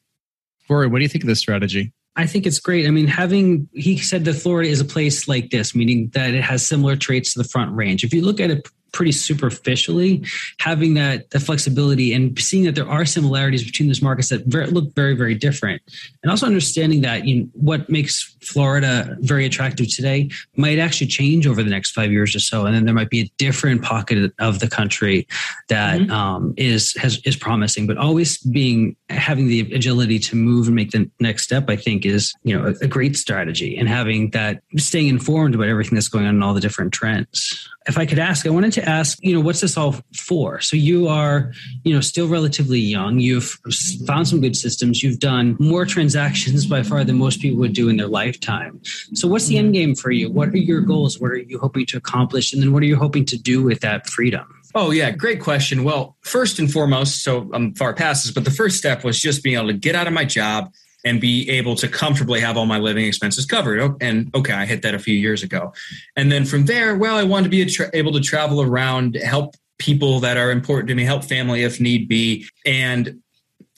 [0.70, 1.92] Rory, what do you think of this strategy?
[2.16, 2.88] I think it's great.
[2.88, 6.44] I mean, having he said that Florida is a place like this, meaning that it
[6.44, 8.04] has similar traits to the Front Range.
[8.04, 10.26] If you look at it pretty superficially,
[10.60, 14.68] having that the flexibility and seeing that there are similarities between those markets that very,
[14.68, 15.82] look very very different,
[16.24, 21.48] and also understanding that you know, what makes Florida very attractive today might actually change
[21.48, 24.32] over the next five years or so, and then there might be a different pocket
[24.40, 25.28] of the country
[25.70, 26.12] that mm-hmm.
[26.12, 27.88] um, is has is promising.
[27.88, 32.06] But always being having the agility to move and make the next step, I think,
[32.06, 36.08] is you know a, a great strategy, and having that staying informed about everything that's
[36.08, 39.18] going on and all the different trends if I could ask, I wanted to ask,
[39.22, 40.62] you know, what's this all for?
[40.62, 41.52] So you are,
[41.84, 43.20] you know, still relatively young.
[43.20, 43.58] You've
[44.06, 45.02] found some good systems.
[45.02, 48.82] You've done more transactions by far than most people would do in their lifetime.
[49.14, 49.74] So what's the end mm-hmm.
[49.74, 50.30] game for you?
[50.30, 51.20] What are your goals?
[51.20, 52.54] What are you hoping to accomplish?
[52.54, 54.46] And then what are you hoping to do with that freedom?
[54.76, 55.84] Oh, yeah, great question.
[55.84, 59.44] Well, first and foremost, so I'm far past this, but the first step was just
[59.44, 62.68] being able to get out of my job, and be able to comfortably have all
[62.68, 63.98] my living expenses covered.
[64.04, 65.74] And okay, I hit that a few years ago.
[66.16, 69.56] And then from there, well, I wanted to be tra- able to travel around, help
[69.80, 72.46] people that are important to me, help family if need be.
[72.68, 73.21] And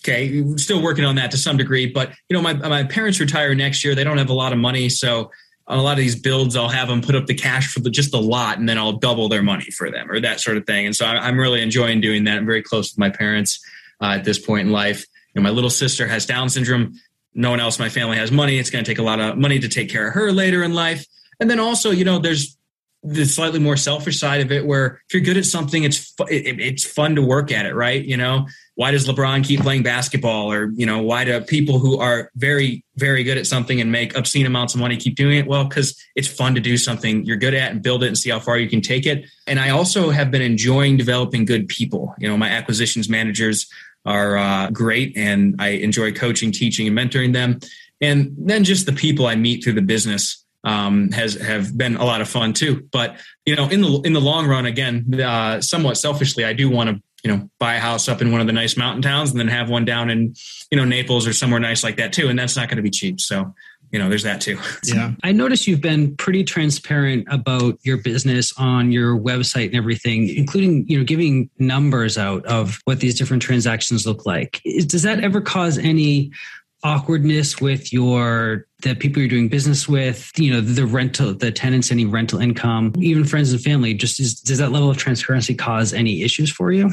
[0.03, 1.87] okay, still working on that to some degree.
[1.87, 3.95] But you know, my my parents retire next year.
[3.95, 5.31] They don't have a lot of money, so
[5.67, 7.89] on a lot of these builds, I'll have them put up the cash for the,
[7.89, 10.65] just the lot, and then I'll double their money for them, or that sort of
[10.65, 10.85] thing.
[10.85, 12.37] And so I'm really enjoying doing that.
[12.37, 13.63] I'm very close with my parents
[14.01, 15.05] uh, at this point in life.
[15.33, 16.95] You know, my little sister has Down syndrome
[17.35, 18.59] no one else in my family has money.
[18.59, 20.73] It's going to take a lot of money to take care of her later in
[20.73, 21.05] life.
[21.39, 22.57] And then also, you know, there's
[23.03, 26.27] the slightly more selfish side of it where if you're good at something, it's fu-
[26.27, 28.03] it, it's fun to work at it, right?
[28.03, 31.99] You know, why does LeBron keep playing basketball, or you know, why do people who
[31.99, 35.47] are very very good at something and make obscene amounts of money keep doing it?
[35.47, 38.29] Well, because it's fun to do something you're good at and build it and see
[38.29, 39.25] how far you can take it.
[39.47, 42.15] And I also have been enjoying developing good people.
[42.19, 43.67] You know, my acquisitions managers
[44.05, 47.59] are uh, great, and I enjoy coaching, teaching, and mentoring them.
[48.01, 52.06] And then just the people I meet through the business um, has have been a
[52.06, 52.88] lot of fun too.
[52.91, 56.69] But you know, in the in the long run, again, uh, somewhat selfishly, I do
[56.69, 59.32] want to you know buy a house up in one of the nice mountain towns
[59.32, 60.34] and then have one down in
[60.71, 62.30] you know Naples or somewhere nice like that too.
[62.30, 63.19] And that's not going to be cheap.
[63.19, 63.54] So
[63.93, 64.58] you know, there's that too.
[64.84, 65.12] Yeah.
[65.23, 70.86] I notice you've been pretty transparent about your business on your website and everything, including,
[70.88, 74.62] you know, giving numbers out of what these different transactions look like.
[74.88, 76.32] Does that ever cause any
[76.83, 81.91] awkwardness with your the people you're doing business with you know the rental the tenants
[81.91, 85.93] any rental income even friends and family just is, does that level of transparency cause
[85.93, 86.91] any issues for you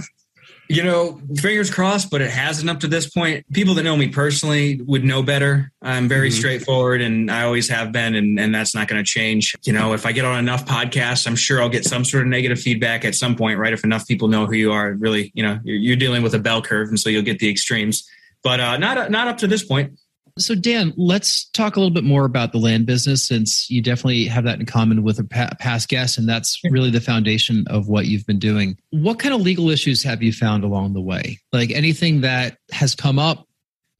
[0.71, 3.45] you know, fingers crossed, but it hasn't up to this point.
[3.53, 5.73] People that know me personally would know better.
[5.83, 6.39] I'm very mm-hmm.
[6.39, 9.57] straightforward and I always have been, and, and that's not going to change.
[9.65, 12.29] You know, if I get on enough podcasts, I'm sure I'll get some sort of
[12.29, 13.73] negative feedback at some point, right?
[13.73, 16.39] If enough people know who you are, really, you know, you're, you're dealing with a
[16.39, 18.09] bell curve, and so you'll get the extremes.
[18.43, 19.99] But uh, not not up to this point.
[20.39, 24.25] So, Dan, let's talk a little bit more about the land business since you definitely
[24.27, 28.07] have that in common with a past guest, and that's really the foundation of what
[28.07, 28.79] you've been doing.
[28.91, 31.39] What kind of legal issues have you found along the way?
[31.53, 33.47] Like anything that has come up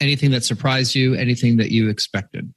[0.01, 1.13] Anything that surprised you?
[1.13, 2.51] Anything that you expected?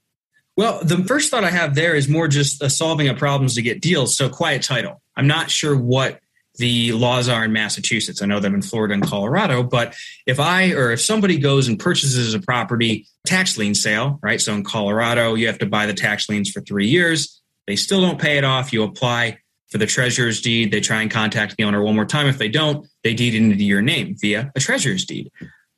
[0.57, 3.63] Well, the first thought I have there is more just uh, solving a problems to
[3.63, 4.17] get deals.
[4.17, 5.03] So quiet title.
[5.15, 6.21] I'm not sure what
[6.57, 8.23] the laws are in Massachusetts.
[8.23, 9.95] I know them in Florida and Colorado, but
[10.27, 14.41] if I or if somebody goes and purchases a property tax lien sale, right?
[14.41, 17.41] So in Colorado, you have to buy the tax liens for three years.
[17.67, 18.73] They still don't pay it off.
[18.73, 19.39] You apply
[19.71, 20.71] for the treasurer's deed.
[20.71, 22.29] They try and contact the owner one more time.
[22.29, 25.33] If they don't, they deed into your name via a treasurer's deed.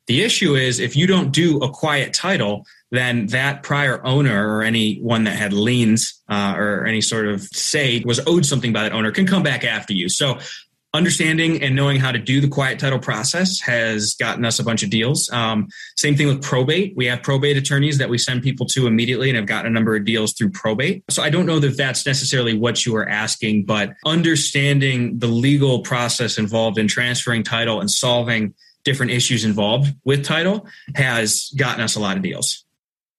[0.07, 4.63] The issue is if you don't do a quiet title, then that prior owner or
[4.63, 8.93] anyone that had liens uh, or any sort of say was owed something by that
[8.93, 10.07] owner can come back after you.
[10.07, 10.39] So
[10.97, 14.83] understanding and knowing how to do the quiet title process has gotten us a bunch
[14.83, 15.29] of deals.
[15.31, 16.93] Um, same thing with probate.
[16.97, 19.95] We have probate attorneys that we send people to immediately and have gotten a number
[19.95, 21.03] of deals through probate.
[21.09, 25.81] So I don't know that that's necessarily what you are asking, but understanding the legal
[25.81, 31.95] process involved in transferring title and solving different issues involved with title has gotten us
[31.95, 32.65] a lot of deals.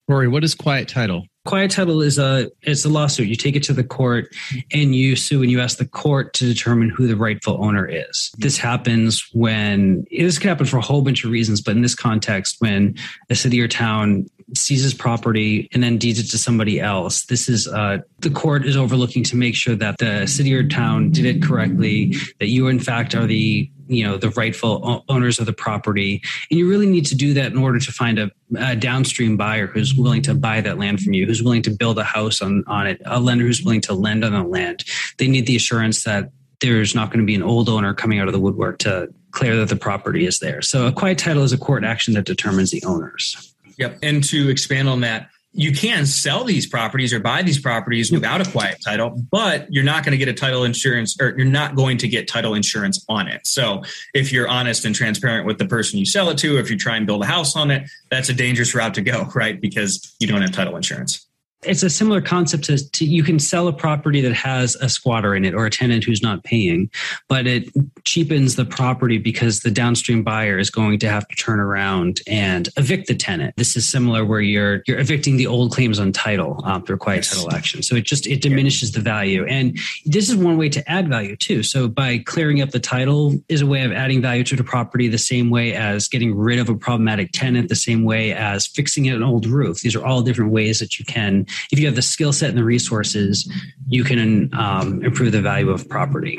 [0.08, 1.26] Rory, what is quiet title?
[1.48, 3.26] Quiet title is a it's a lawsuit.
[3.26, 4.28] You take it to the court
[4.70, 8.30] and you sue and you ask the court to determine who the rightful owner is.
[8.36, 11.94] This happens when this can happen for a whole bunch of reasons, but in this
[11.94, 12.96] context, when
[13.30, 17.24] a city or town seizes property and then deeds it to somebody else.
[17.24, 21.12] This is uh, the court is overlooking to make sure that the city or town
[21.12, 25.46] did it correctly, that you in fact are the you know the rightful owners of
[25.46, 26.22] the property.
[26.50, 29.66] And you really need to do that in order to find a, a, downstream buyer
[29.66, 32.64] who's willing to buy that land from you who's willing to build a house on,
[32.66, 34.84] on it a lender who's willing to lend on the land.
[35.18, 38.28] They need the assurance that there's not going to be an old owner coming out
[38.28, 41.52] of the woodwork to clear that the property is there so a quiet title is
[41.52, 43.54] a court action that determines the owners.
[43.78, 48.12] Yep and to expand on that you can sell these properties or buy these properties
[48.12, 51.44] without a quiet title, but you're not going to get a title insurance or you're
[51.44, 53.44] not going to get title insurance on it.
[53.44, 53.82] So
[54.14, 56.96] if you're honest and transparent with the person you sell it to, if you try
[56.96, 59.60] and build a house on it, that's a dangerous route to go, right?
[59.60, 61.27] Because you don't have title insurance
[61.64, 65.34] it's a similar concept to, to, you can sell a property that has a squatter
[65.34, 66.90] in it or a tenant who's not paying
[67.28, 67.68] but it
[68.04, 72.68] cheapens the property because the downstream buyer is going to have to turn around and
[72.76, 73.54] evict the tenant.
[73.56, 77.18] This is similar where you're you're evicting the old claims on title um, through quiet
[77.18, 77.34] yes.
[77.34, 77.82] title action.
[77.82, 79.44] So it just it diminishes the value.
[79.46, 81.62] And this is one way to add value too.
[81.62, 85.08] So by clearing up the title is a way of adding value to the property
[85.08, 89.08] the same way as getting rid of a problematic tenant the same way as fixing
[89.08, 89.80] an old roof.
[89.80, 92.58] These are all different ways that you can if you have the skill set and
[92.58, 93.50] the resources,
[93.88, 96.38] you can um, improve the value of property.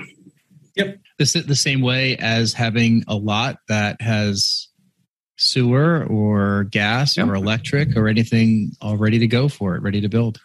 [0.76, 1.00] Yep.
[1.17, 4.69] This is the same way as having a lot that has
[5.38, 7.28] sewer or gas yep.
[7.28, 10.39] or electric or anything all ready to go for it, ready to build.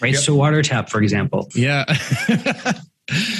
[0.00, 0.12] Right.
[0.12, 0.22] Yep.
[0.22, 1.48] So water tap, for example.
[1.54, 1.84] Yeah.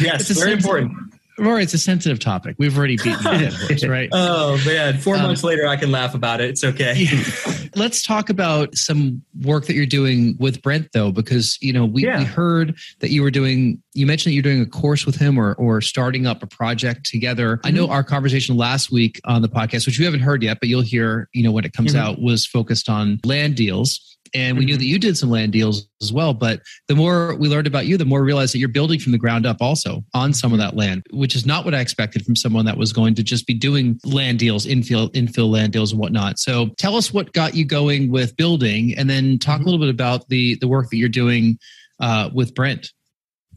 [0.00, 0.92] yes, very important.
[1.40, 2.56] Rory, it's a sensitive topic.
[2.58, 4.08] We've already beaten that horse, right?
[4.12, 6.50] oh man, four um, months later, I can laugh about it.
[6.50, 7.06] It's okay.
[7.76, 12.04] Let's talk about some work that you're doing with Brent, though, because you know we,
[12.04, 12.18] yeah.
[12.18, 13.82] we heard that you were doing.
[13.94, 17.06] You mentioned that you're doing a course with him, or or starting up a project
[17.06, 17.56] together.
[17.56, 17.66] Mm-hmm.
[17.66, 17.92] I know mm-hmm.
[17.92, 21.28] our conversation last week on the podcast, which you haven't heard yet, but you'll hear,
[21.32, 22.06] you know, when it comes mm-hmm.
[22.06, 24.80] out, was focused on land deals and we knew mm-hmm.
[24.80, 27.96] that you did some land deals as well but the more we learned about you
[27.96, 30.58] the more we realized that you're building from the ground up also on some of
[30.58, 33.46] that land which is not what i expected from someone that was going to just
[33.46, 37.54] be doing land deals infill infill land deals and whatnot so tell us what got
[37.54, 39.62] you going with building and then talk mm-hmm.
[39.62, 41.58] a little bit about the the work that you're doing
[42.00, 42.92] uh, with brent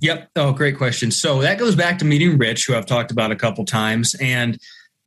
[0.02, 0.32] Yep.
[0.36, 1.12] Oh, great question.
[1.12, 4.14] So that goes back to meeting Rich, who I've talked about a couple times.
[4.20, 4.60] And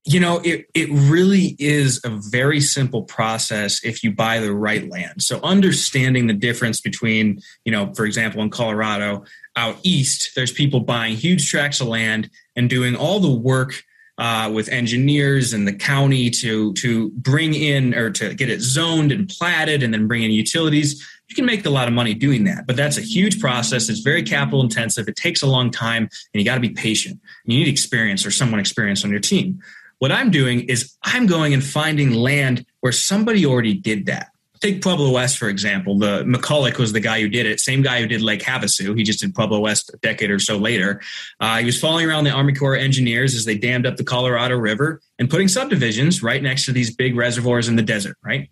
[0.06, 4.88] you know, it, it really is a very simple process if you buy the right
[4.88, 5.20] land.
[5.20, 9.24] So understanding the difference between, you know, for example, in Colorado,
[9.56, 13.82] out east, there's people buying huge tracts of land and doing all the work
[14.18, 19.12] uh, with engineers and the county to to bring in or to get it zoned
[19.12, 21.06] and platted and then bring in utilities.
[21.28, 23.88] You can make a lot of money doing that, but that's a huge process.
[23.88, 25.08] It's very capital intensive.
[25.08, 27.20] It takes a long time, and you got to be patient.
[27.44, 29.60] You need experience or someone experienced on your team.
[29.98, 34.28] What I'm doing is I'm going and finding land where somebody already did that.
[34.60, 35.98] Take Pueblo West, for example.
[35.98, 37.60] The McCulloch was the guy who did it.
[37.60, 38.96] Same guy who did Lake Havasu.
[38.96, 41.02] He just did Pueblo West a decade or so later.
[41.40, 44.56] Uh, he was following around the Army Corps engineers as they dammed up the Colorado
[44.56, 48.48] River and putting subdivisions right next to these big reservoirs in the desert, right?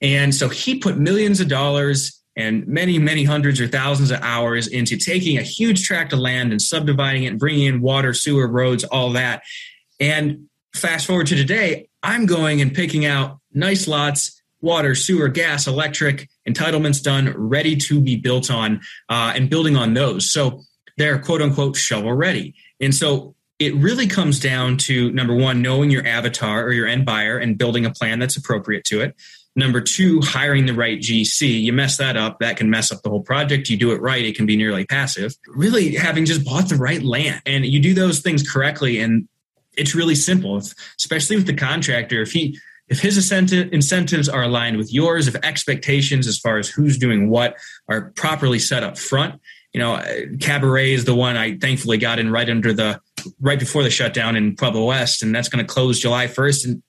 [0.00, 4.68] And so he put millions of dollars and many, many hundreds or thousands of hours
[4.68, 8.46] into taking a huge tract of land and subdividing it and bringing in water, sewer,
[8.46, 9.42] roads, all that.
[10.00, 15.66] And fast forward to today, I'm going and picking out nice lots, water, sewer, gas,
[15.66, 20.30] electric, entitlements done, ready to be built on, uh, and building on those.
[20.30, 20.62] So
[20.96, 22.54] they're quote unquote shovel ready.
[22.80, 27.06] And so it really comes down to number one, knowing your avatar or your end
[27.06, 29.14] buyer and building a plan that's appropriate to it.
[29.54, 31.62] Number two, hiring the right GC.
[31.62, 33.68] You mess that up, that can mess up the whole project.
[33.68, 35.36] You do it right, it can be nearly passive.
[35.46, 38.98] Really having just bought the right land and you do those things correctly.
[38.98, 39.28] And
[39.76, 40.56] it's really simple,
[40.98, 42.22] especially with the contractor.
[42.22, 42.58] If he,
[42.88, 47.56] if his incentives are aligned with yours, if expectations as far as who's doing what
[47.88, 49.40] are properly set up front,
[49.72, 50.02] you know,
[50.40, 53.00] Cabaret is the one I thankfully got in right under the
[53.40, 56.66] right before the shutdown in Pueblo West, and that's going to close July 1st.
[56.66, 56.82] And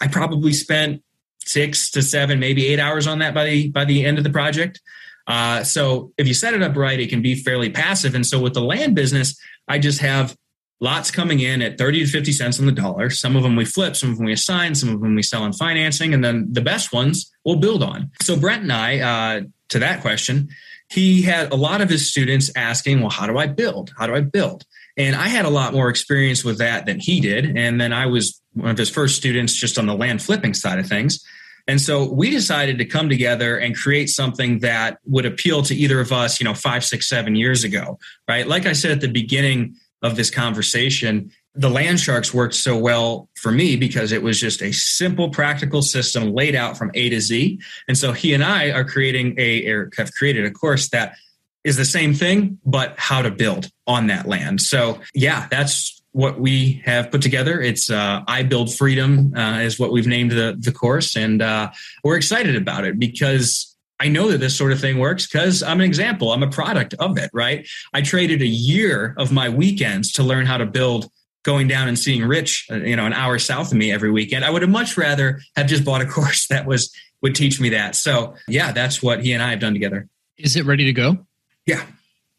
[0.00, 1.02] I probably spent
[1.44, 4.30] six to seven, maybe eight hours on that by the by the end of the
[4.30, 4.80] project.
[5.26, 8.14] Uh, so if you set it up right, it can be fairly passive.
[8.14, 10.36] And so with the land business, I just have
[10.80, 13.10] lots coming in at 30 to 50 cents on the dollar.
[13.10, 15.42] Some of them we flip, some of them we assign, some of them we sell
[15.42, 18.10] on financing, and then the best ones we'll build on.
[18.22, 20.48] So Brent and I, uh, to that question,
[20.90, 23.92] he had a lot of his students asking, well, how do I build?
[23.98, 24.64] How do I build?
[24.96, 27.56] And I had a lot more experience with that than he did.
[27.56, 30.78] And then I was one of his first students just on the land flipping side
[30.78, 31.22] of things.
[31.68, 36.00] And so we decided to come together and create something that would appeal to either
[36.00, 38.46] of us, you know, five, six, seven years ago, right?
[38.46, 43.28] Like I said at the beginning of this conversation, the land sharks worked so well
[43.34, 47.20] for me because it was just a simple practical system laid out from a to
[47.20, 47.60] z.
[47.88, 51.16] And so he and i are creating a or have created a course that
[51.64, 54.62] is the same thing but how to build on that land.
[54.62, 57.60] So yeah that's what we have put together.
[57.60, 61.16] It's uh, i build freedom uh, is what we've named the, the course.
[61.16, 61.72] And uh,
[62.04, 63.67] we're excited about it because
[64.00, 66.32] I know that this sort of thing works because I'm an example.
[66.32, 67.66] I'm a product of it, right?
[67.92, 71.10] I traded a year of my weekends to learn how to build
[71.42, 74.44] going down and seeing Rich, uh, you know, an hour south of me every weekend.
[74.44, 77.70] I would have much rather have just bought a course that was would teach me
[77.70, 77.96] that.
[77.96, 80.08] So yeah, that's what he and I have done together.
[80.36, 81.26] Is it ready to go?
[81.66, 81.84] Yeah.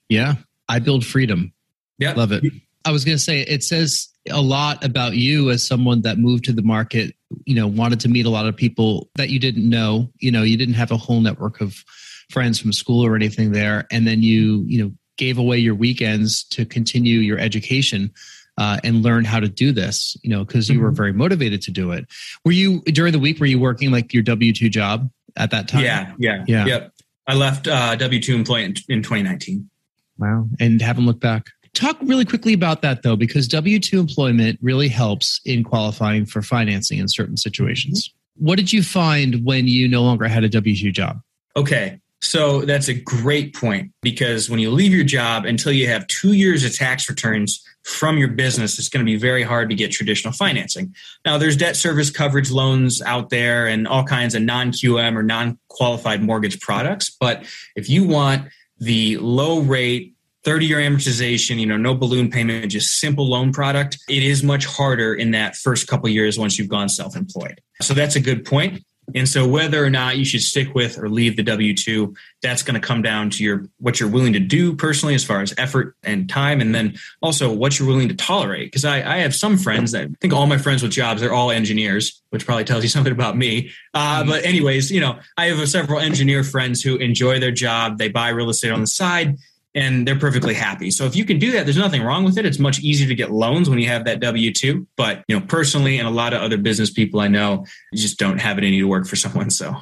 [0.07, 0.35] Yeah.
[0.69, 1.53] I build freedom.
[1.97, 2.13] Yeah.
[2.13, 2.43] Love it.
[2.85, 6.45] I was going to say, it says a lot about you as someone that moved
[6.45, 7.13] to the market,
[7.45, 10.43] you know, wanted to meet a lot of people that you didn't know, you know,
[10.43, 11.83] you didn't have a whole network of
[12.29, 13.85] friends from school or anything there.
[13.91, 18.11] And then you, you know, gave away your weekends to continue your education
[18.57, 20.85] uh, and learn how to do this, you know, because you mm-hmm.
[20.85, 22.05] were very motivated to do it.
[22.43, 23.39] Were you during the week?
[23.39, 25.83] Were you working like your W two job at that time?
[25.83, 26.65] Yeah, yeah, yeah.
[26.65, 26.93] Yep.
[27.27, 29.69] I left uh, W two employment in, in 2019.
[30.17, 31.45] Wow, and haven't looked back.
[31.79, 36.41] Talk really quickly about that though, because W two employment really helps in qualifying for
[36.41, 38.09] financing in certain situations.
[38.09, 38.45] Mm-hmm.
[38.47, 41.21] What did you find when you no longer had a W two job?
[41.55, 46.05] Okay, so that's a great point because when you leave your job until you have
[46.07, 49.75] two years of tax returns from your business, it's going to be very hard to
[49.75, 50.93] get traditional financing.
[51.25, 55.23] Now, there's debt service coverage loans out there and all kinds of non QM or
[55.23, 57.09] non qualified mortgage products.
[57.09, 57.45] But
[57.77, 60.15] if you want the low rate,
[60.49, 64.65] 30 year amortization, you know, no balloon payment, just simple loan product, it is much
[64.65, 67.62] harder in that first couple years once you've gone self employed.
[67.83, 68.83] So that's a good point.
[69.13, 72.81] And so whether or not you should stick with or leave the W2, that's going
[72.81, 75.95] to come down to your what you're willing to do personally as far as effort
[76.01, 78.67] and time and then also what you're willing to tolerate.
[78.67, 81.33] Because I, I have some friends that I think all my friends with jobs, they're
[81.33, 83.69] all engineers, which probably tells you something about me.
[83.93, 87.99] Uh, but anyways, you know, I have several engineer friends who enjoy their job.
[87.99, 89.38] They buy real estate on the side
[89.75, 90.89] and they're perfectly happy.
[90.91, 92.45] So if you can do that, there's nothing wrong with it.
[92.45, 94.88] It's much easier to get loans when you have that W two.
[94.95, 98.39] But you know, personally, and a lot of other business people I know just don't
[98.39, 99.49] have it in you to work for someone.
[99.49, 99.75] So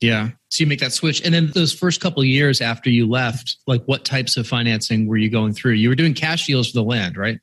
[0.00, 3.56] yeah, so you make that switch, and then those first couple years after you left,
[3.66, 5.74] like what types of financing were you going through?
[5.74, 7.38] You were doing cash deals for the land, right?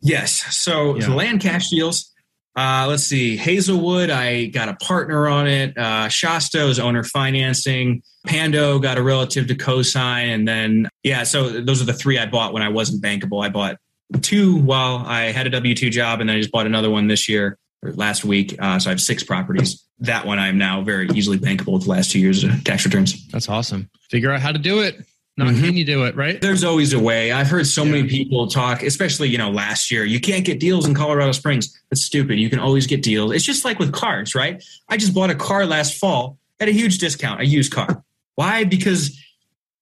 [0.00, 0.56] Yes.
[0.56, 1.06] So yeah.
[1.06, 2.12] the land cash deals.
[2.58, 4.10] Uh, let's see, Hazelwood.
[4.10, 5.78] I got a partner on it.
[5.78, 8.02] Uh, Shasto's owner financing.
[8.26, 11.22] Pando got a relative to cosign, and then yeah.
[11.22, 13.46] So those are the three I bought when I wasn't bankable.
[13.46, 13.76] I bought
[14.22, 17.06] two while I had a W two job, and then I just bought another one
[17.06, 18.56] this year or last week.
[18.58, 19.84] Uh, so I have six properties.
[20.00, 22.84] That one I am now very easily bankable with the last two years of tax
[22.84, 23.24] returns.
[23.28, 23.88] That's awesome.
[24.10, 25.06] Figure out how to do it.
[25.38, 25.64] Not mm-hmm.
[25.66, 26.40] can you do it, right?
[26.40, 27.30] There's always a way.
[27.30, 27.92] I've heard so yeah.
[27.92, 31.80] many people talk, especially, you know, last year, you can't get deals in Colorado Springs.
[31.90, 32.40] That's stupid.
[32.40, 33.32] You can always get deals.
[33.32, 34.60] It's just like with cars, right?
[34.88, 38.02] I just bought a car last fall at a huge discount, a used car.
[38.34, 38.64] Why?
[38.64, 39.16] Because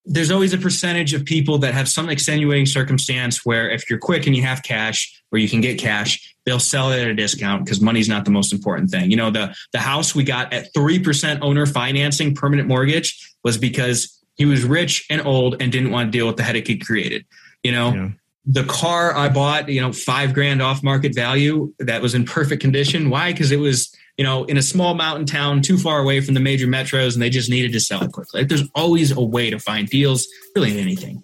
[0.05, 4.27] there's always a percentage of people that have some extenuating circumstance where if you're quick
[4.27, 7.65] and you have cash or you can get cash, they'll sell it at a discount
[7.65, 9.11] because money's not the most important thing.
[9.11, 14.16] You know, the the house we got at 3% owner financing permanent mortgage was because
[14.37, 17.25] he was rich and old and didn't want to deal with the headache he created.
[17.63, 18.09] You know, yeah.
[18.45, 22.63] the car I bought, you know, five grand off market value that was in perfect
[22.63, 23.11] condition.
[23.11, 23.33] Why?
[23.33, 26.41] Because it was, you know, in a small mountain town too far away from the
[26.41, 28.43] major metros and they just needed to sell it quickly.
[28.43, 31.23] Like, there's always a way to find deals, really in anything.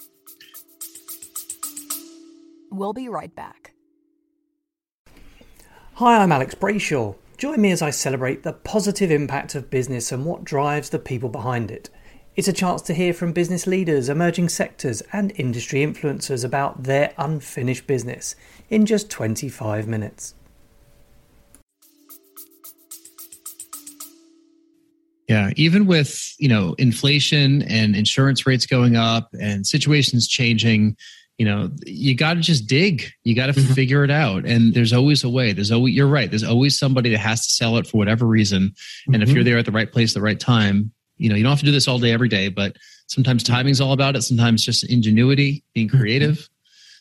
[2.70, 3.74] We'll be right back.
[5.94, 7.14] Hi, I'm Alex Brayshaw.
[7.36, 11.28] Join me as I celebrate the positive impact of business and what drives the people
[11.28, 11.90] behind it.
[12.34, 17.12] It's a chance to hear from business leaders, emerging sectors, and industry influencers about their
[17.18, 18.34] unfinished business
[18.70, 20.34] in just 25 minutes.
[25.28, 30.96] Yeah, even with, you know, inflation and insurance rates going up and situations changing,
[31.38, 33.72] you know you got to just dig you got to mm-hmm.
[33.72, 37.10] figure it out and there's always a way there's always you're right there's always somebody
[37.10, 38.72] that has to sell it for whatever reason
[39.06, 39.22] and mm-hmm.
[39.22, 41.60] if you're there at the right place the right time you know you don't have
[41.60, 44.84] to do this all day every day but sometimes timing's all about it sometimes just
[44.84, 45.98] ingenuity being mm-hmm.
[45.98, 46.48] creative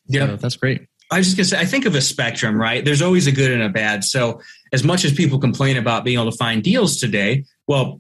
[0.07, 2.86] yeah so that's great I was just gonna say, I think of a spectrum, right?
[2.86, 4.05] There's always a good and a bad.
[4.05, 4.39] So,
[4.72, 7.99] as much as people complain about being able to find deals today, well,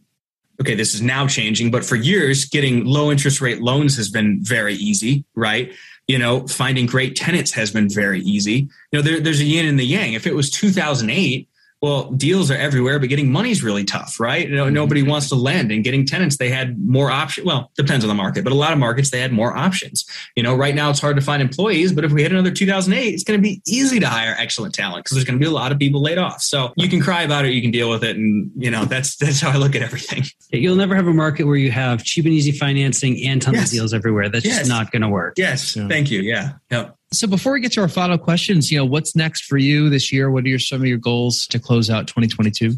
[0.61, 4.39] okay, this is now changing, but for years, getting low interest rate loans has been
[4.41, 5.73] very easy, right?
[6.07, 8.67] you know, finding great tenants has been very easy.
[8.91, 10.11] You know, there, there's a yin and the yang.
[10.11, 11.47] If it was 2008,
[11.81, 14.47] well, deals are everywhere, but getting money is really tough, right?
[14.47, 14.73] You know, mm-hmm.
[14.75, 17.47] nobody wants to lend and getting tenants, they had more options.
[17.47, 20.05] Well, depends on the market, but a lot of markets, they had more options.
[20.35, 23.13] You know, right now it's hard to find employees, but if we hit another 2008,
[23.13, 25.53] it's going to be easy to hire excellent talent because there's going to be a
[25.53, 26.43] lot of people laid off.
[26.43, 28.15] So you can cry about it, you can deal with it.
[28.15, 30.23] And, you know, that's, that's how I look at everything.
[30.51, 33.65] You'll never have a market where you have cheap and easy financing and tons yes.
[33.65, 34.29] of deals everywhere.
[34.29, 34.59] That's yes.
[34.59, 35.33] just not going to work.
[35.37, 35.75] Yes.
[35.75, 35.87] Yeah.
[35.87, 36.21] Thank you.
[36.21, 36.53] Yeah.
[36.69, 36.95] Yep.
[37.13, 40.13] So before we get to our final questions, you know, what's next for you this
[40.13, 40.31] year?
[40.31, 42.73] What are your, some of your goals to close out 2022?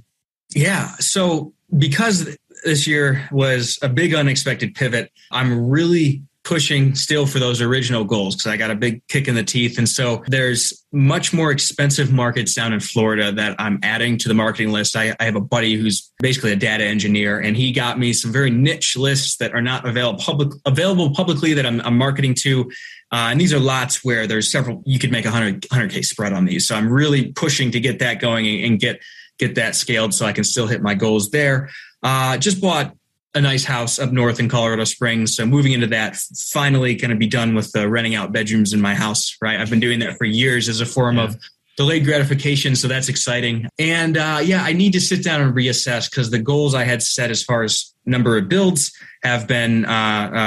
[0.55, 0.89] Yeah.
[0.95, 7.61] So because this year was a big unexpected pivot, I'm really pushing still for those
[7.61, 9.77] original goals because I got a big kick in the teeth.
[9.77, 14.33] And so there's much more expensive markets down in Florida that I'm adding to the
[14.33, 14.95] marketing list.
[14.95, 18.31] I, I, have a buddy who's basically a data engineer, and he got me some
[18.31, 22.69] very niche lists that are not available public available publicly that I'm, I'm marketing to.
[23.13, 26.33] Uh, and these are lots where there's several, you could make a 100, 100K spread
[26.33, 26.67] on these.
[26.67, 29.03] So I'm really pushing to get that going and, get,
[29.37, 31.69] get that scaled so I can still hit my goals there.
[32.01, 32.95] Uh, just bought
[33.35, 35.35] a nice house up north in Colorado Springs.
[35.35, 36.15] So moving into that,
[36.49, 39.59] finally going to be done with uh, renting out bedrooms in my house, right?
[39.59, 41.25] I've been doing that for years as a form yeah.
[41.25, 41.37] of
[41.77, 42.75] delayed gratification.
[42.75, 43.67] So that's exciting.
[43.77, 47.03] And uh, yeah, I need to sit down and reassess because the goals I had
[47.03, 48.91] set as far as number of builds
[49.23, 49.89] have been uh,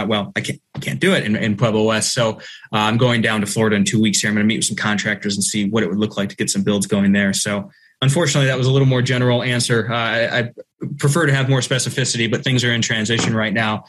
[0.04, 2.12] uh, well i can't can't do it in, in pueblo west.
[2.12, 2.40] So uh,
[2.72, 4.28] i'm going down to florida in two weeks here.
[4.28, 6.36] I'm going to meet with some contractors and see what it would look like to
[6.36, 7.32] get some builds going there.
[7.32, 7.70] So
[8.02, 9.90] unfortunately that was a little more general answer.
[9.90, 10.50] Uh, I, I,
[10.98, 13.84] prefer to have more specificity but things are in transition right now.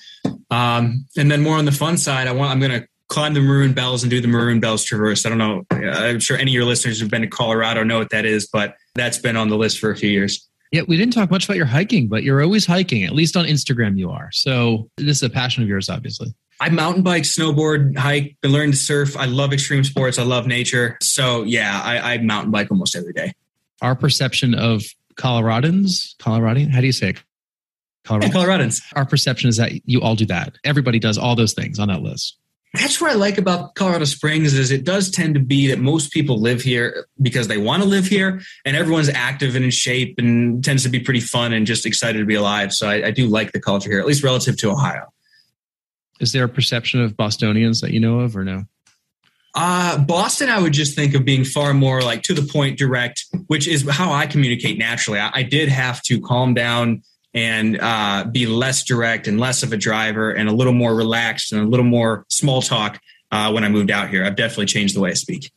[0.49, 3.41] Um, and then more on the fun side i want i'm going to climb the
[3.41, 5.25] maroon bells and do the maroon bells traverse.
[5.25, 8.09] I don't know i'm sure any of your listeners who've been to colorado know what
[8.11, 11.13] that is but that's been on the list for a few years yeah, we didn't
[11.13, 13.03] talk much about your hiking, but you're always hiking.
[13.03, 14.29] At least on Instagram, you are.
[14.31, 16.33] So this is a passion of yours, obviously.
[16.59, 19.15] I mountain bike, snowboard, hike, been learning to surf.
[19.15, 20.17] I love extreme sports.
[20.17, 20.97] I love nature.
[21.01, 23.33] So yeah, I, I mountain bike almost every day.
[23.81, 24.83] Our perception of
[25.15, 27.23] Coloradans, Coloradian, how do you say it?
[28.03, 28.27] Colorado.
[28.27, 28.81] Yeah, Coloradans.
[28.95, 30.57] Our perception is that you all do that.
[30.63, 32.37] Everybody does all those things on that list
[32.73, 36.11] that's what I like about Colorado Springs is it does tend to be that most
[36.11, 40.15] people live here because they want to live here, and everyone's active and in shape,
[40.17, 42.73] and tends to be pretty fun and just excited to be alive.
[42.73, 45.11] So I, I do like the culture here, at least relative to Ohio.
[46.19, 48.65] Is there a perception of Bostonians that you know of, or no?
[49.55, 53.25] Uh, Boston, I would just think of being far more like to the point, direct,
[53.47, 55.19] which is how I communicate naturally.
[55.19, 57.01] I, I did have to calm down
[57.37, 61.53] and uh, be less direct and less of a driver and a little more relaxed
[61.53, 62.99] and a little more small talk
[63.31, 64.25] uh, when I moved out here.
[64.25, 65.51] I've definitely changed the way I speak.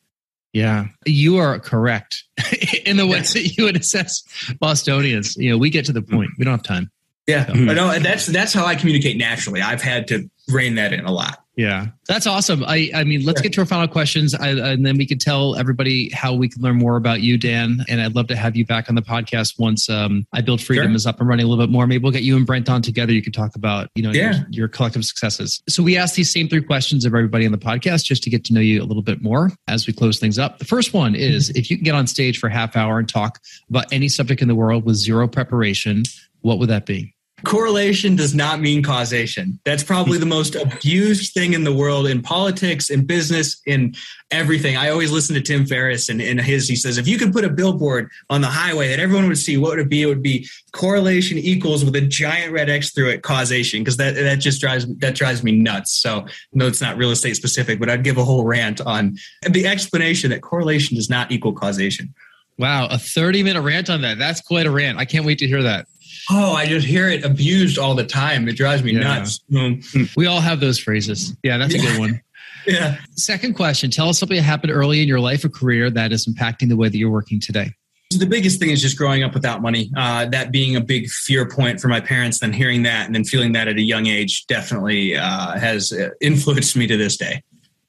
[0.52, 2.24] Yeah, you are correct
[2.84, 4.22] in the way that you would assess
[4.60, 5.36] Bostonians.
[5.38, 6.32] You know, we get to the point.
[6.36, 6.90] We don't have time.
[7.26, 7.52] Yeah, so.
[7.54, 9.62] but no, that's that's how I communicate naturally.
[9.62, 11.42] I've had to rein that in a lot.
[11.60, 12.64] Yeah, that's awesome.
[12.66, 15.56] I, I mean, let's get to our final questions, I, and then we can tell
[15.56, 17.84] everybody how we can learn more about you, Dan.
[17.86, 20.86] And I'd love to have you back on the podcast once um, I build freedom
[20.86, 20.96] sure.
[20.96, 21.86] is up and running a little bit more.
[21.86, 23.12] Maybe we'll get you and Brent on together.
[23.12, 24.32] You can talk about you know yeah.
[24.32, 25.62] your, your collective successes.
[25.68, 28.42] So we ask these same three questions of everybody on the podcast just to get
[28.46, 30.60] to know you a little bit more as we close things up.
[30.60, 33.06] The first one is if you can get on stage for a half hour and
[33.06, 33.38] talk
[33.68, 36.04] about any subject in the world with zero preparation,
[36.40, 37.14] what would that be?
[37.44, 39.58] Correlation does not mean causation.
[39.64, 43.94] That's probably the most abused thing in the world in politics, in business, in
[44.30, 44.76] everything.
[44.76, 47.44] I always listen to Tim Ferriss and in his, he says, if you could put
[47.44, 50.02] a billboard on the highway that everyone would see, what would it be?
[50.02, 53.84] It would be correlation equals with a giant red X through it causation.
[53.84, 55.92] Cause that, that just drives, that drives me nuts.
[55.92, 59.16] So no, it's not real estate specific, but I'd give a whole rant on
[59.48, 62.14] the explanation that correlation does not equal causation.
[62.60, 62.88] Wow.
[62.90, 64.18] A 30 minute rant on that.
[64.18, 64.98] That's quite a rant.
[64.98, 65.86] I can't wait to hear that.
[66.30, 68.48] Oh, I just hear it abused all the time.
[68.48, 69.00] It drives me yeah.
[69.00, 69.40] nuts.
[69.50, 70.10] Mm.
[70.16, 71.36] We all have those phrases.
[71.42, 71.82] Yeah, that's yeah.
[71.82, 72.20] a good one.
[72.66, 72.98] Yeah.
[73.16, 76.26] Second question Tell us something that happened early in your life or career that is
[76.26, 77.72] impacting the way that you're working today.
[78.10, 79.90] the biggest thing is just growing up without money.
[79.96, 83.24] Uh, that being a big fear point for my parents, then hearing that and then
[83.24, 87.42] feeling that at a young age definitely uh, has uh, influenced me to this day.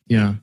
[0.07, 0.35] Yeah.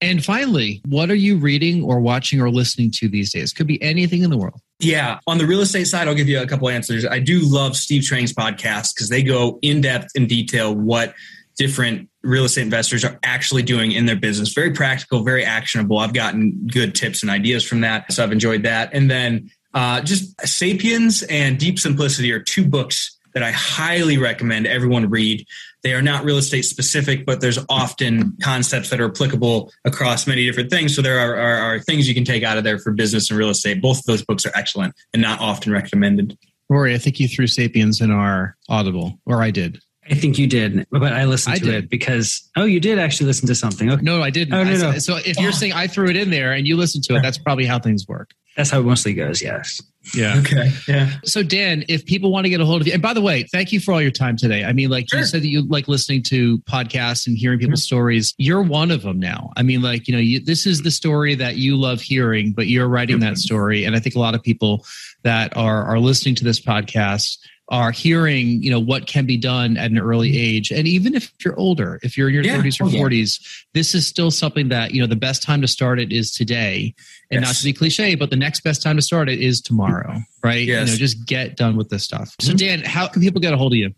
[0.00, 3.52] And finally, what are you reading or watching or listening to these days?
[3.52, 4.60] Could be anything in the world.
[4.78, 5.18] Yeah.
[5.26, 7.04] On the real estate side, I'll give you a couple answers.
[7.04, 11.14] I do love Steve Trang's podcast because they go in depth in detail what
[11.58, 14.54] different real estate investors are actually doing in their business.
[14.54, 15.98] Very practical, very actionable.
[15.98, 18.10] I've gotten good tips and ideas from that.
[18.10, 18.94] So I've enjoyed that.
[18.94, 24.66] And then uh, just Sapiens and Deep Simplicity are two books that I highly recommend
[24.66, 25.46] everyone read.
[25.82, 30.44] They are not real estate specific, but there's often concepts that are applicable across many
[30.44, 30.94] different things.
[30.94, 33.38] So there are, are, are things you can take out of there for business and
[33.38, 33.80] real estate.
[33.80, 36.36] Both of those books are excellent and not often recommended.
[36.68, 39.80] Rory, I think you threw Sapiens in our Audible, or I did.
[40.10, 41.74] I think you did, but I listened I to did.
[41.84, 43.90] it because oh, you did actually listen to something.
[43.90, 44.02] Okay.
[44.02, 44.54] No, I didn't.
[44.54, 44.98] Oh, no, no.
[44.98, 45.52] So if you're oh.
[45.52, 48.08] saying I threw it in there and you listened to it, that's probably how things
[48.08, 48.30] work.
[48.60, 49.40] That's how it mostly goes.
[49.40, 49.80] Yes.
[50.14, 50.38] Yeah.
[50.38, 50.70] Okay.
[50.86, 51.12] Yeah.
[51.24, 53.44] So Dan, if people want to get a hold of you, and by the way,
[53.52, 54.64] thank you for all your time today.
[54.64, 55.20] I mean, like sure.
[55.20, 57.96] you said that you like listening to podcasts and hearing people's mm-hmm.
[57.96, 58.34] stories.
[58.36, 59.50] You're one of them now.
[59.56, 62.66] I mean, like you know, you, this is the story that you love hearing, but
[62.66, 64.84] you're writing that story, and I think a lot of people
[65.22, 67.38] that are are listening to this podcast
[67.70, 70.56] are hearing, you know, what can be done at an early mm-hmm.
[70.56, 70.70] age.
[70.72, 72.58] And even if you're older, if you're in your yeah.
[72.58, 73.40] 30s or 40s,
[73.74, 76.94] this is still something that, you know, the best time to start it is today.
[77.30, 77.48] And yes.
[77.48, 80.66] not to be cliche, but the next best time to start it is tomorrow, right?
[80.66, 80.88] Yes.
[80.88, 82.34] You know, just get done with this stuff.
[82.40, 82.56] So mm-hmm.
[82.56, 83.94] Dan, how can people get a hold of you?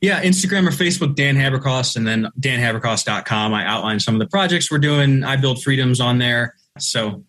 [0.00, 3.54] Yeah, Instagram or Facebook, Dan Haberkost, and then danhaberkost.com.
[3.54, 5.24] I outline some of the projects we're doing.
[5.24, 6.54] I build freedoms on there.
[6.78, 7.24] So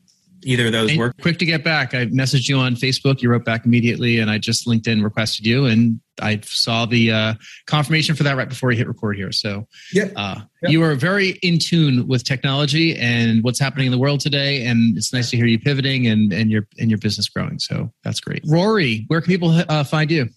[0.48, 1.16] either of those and work.
[1.22, 1.94] Quick to get back.
[1.94, 3.22] I messaged you on Facebook.
[3.22, 7.34] You wrote back immediately, and I just LinkedIn requested you, and I saw the uh,
[7.66, 9.32] confirmation for that right before you hit record here.
[9.32, 10.72] So, yeah, uh, yep.
[10.72, 14.98] you are very in tune with technology and what's happening in the world today, and
[14.98, 17.60] it's nice to hear you pivoting and and your and your business growing.
[17.60, 18.44] So that's great.
[18.48, 20.30] Rory, where can people uh, find you?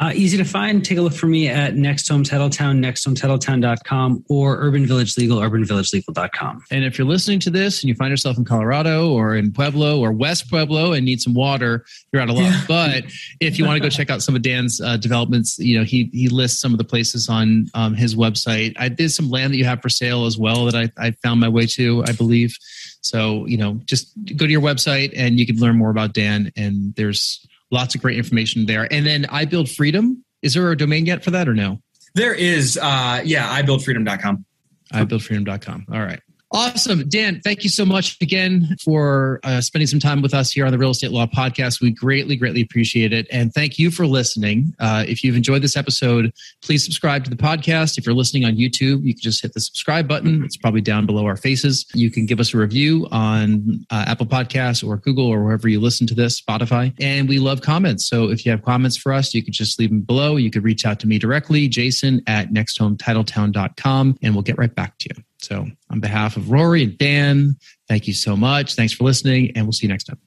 [0.00, 0.82] Uh, easy to find.
[0.82, 6.64] Take a look for me at Next Home Titletown, nexthometitletown.com, or Urban Village Legal, urbanvillagelegal.com.
[6.70, 10.00] And if you're listening to this and you find yourself in Colorado or in Pueblo
[10.00, 12.44] or West Pueblo and need some water, you're out of luck.
[12.44, 12.64] Yeah.
[12.80, 13.04] But
[13.40, 16.08] if you want to go check out some of Dan's uh, developments, you know, he
[16.12, 18.74] he lists some of the places on um, his website.
[18.78, 21.40] I did some land that you have for sale as well that I, I found
[21.40, 22.56] my way to, I believe.
[23.02, 26.52] So, you know, just go to your website and you can learn more about Dan.
[26.56, 28.92] And there's Lots of great information there.
[28.92, 30.24] And then I Build Freedom.
[30.42, 31.80] Is there a domain yet for that or no?
[32.14, 32.78] There is.
[32.80, 34.44] Uh, yeah, ibuildfreedom.com.
[34.92, 35.86] ibuildfreedom.com.
[35.92, 36.20] All right.
[36.52, 37.08] Awesome.
[37.08, 40.72] Dan, thank you so much again for uh, spending some time with us here on
[40.72, 41.80] the Real Estate Law Podcast.
[41.80, 43.28] We greatly, greatly appreciate it.
[43.30, 44.74] And thank you for listening.
[44.80, 47.98] Uh, if you've enjoyed this episode, please subscribe to the podcast.
[47.98, 50.42] If you're listening on YouTube, you can just hit the subscribe button.
[50.44, 51.86] It's probably down below our faces.
[51.94, 55.78] You can give us a review on uh, Apple Podcasts or Google or wherever you
[55.78, 56.92] listen to this, Spotify.
[57.00, 58.08] And we love comments.
[58.08, 60.34] So if you have comments for us, you could just leave them below.
[60.34, 64.98] You could reach out to me directly, jason at nexthometitletown.com, and we'll get right back
[64.98, 65.22] to you.
[65.42, 67.56] So, on behalf of Rory and Dan,
[67.88, 68.74] thank you so much.
[68.74, 70.18] Thanks for listening, and we'll see you next time.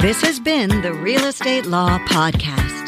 [0.00, 2.80] This has been the Real Estate Law Podcast.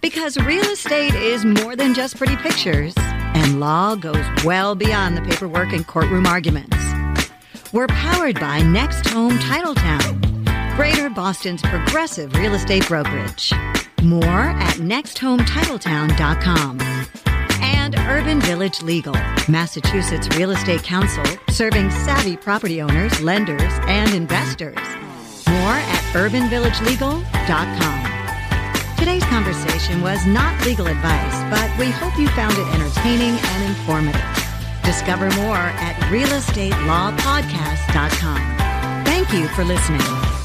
[0.00, 5.22] Because real estate is more than just pretty pictures, and law goes well beyond the
[5.22, 6.76] paperwork and courtroom arguments.
[7.72, 13.52] We're powered by Next Home Titletown, Greater Boston's progressive real estate brokerage.
[14.02, 16.78] More at nexthometitletown.com
[17.86, 19.14] and Urban Village Legal,
[19.48, 24.76] Massachusetts Real Estate Counsel, serving savvy property owners, lenders, and investors.
[25.48, 28.96] More at urbanvillagelegal.com.
[28.98, 34.20] Today's conversation was not legal advice, but we hope you found it entertaining and informative.
[34.82, 39.04] Discover more at realestatelawpodcast.com.
[39.04, 40.35] Thank you for listening.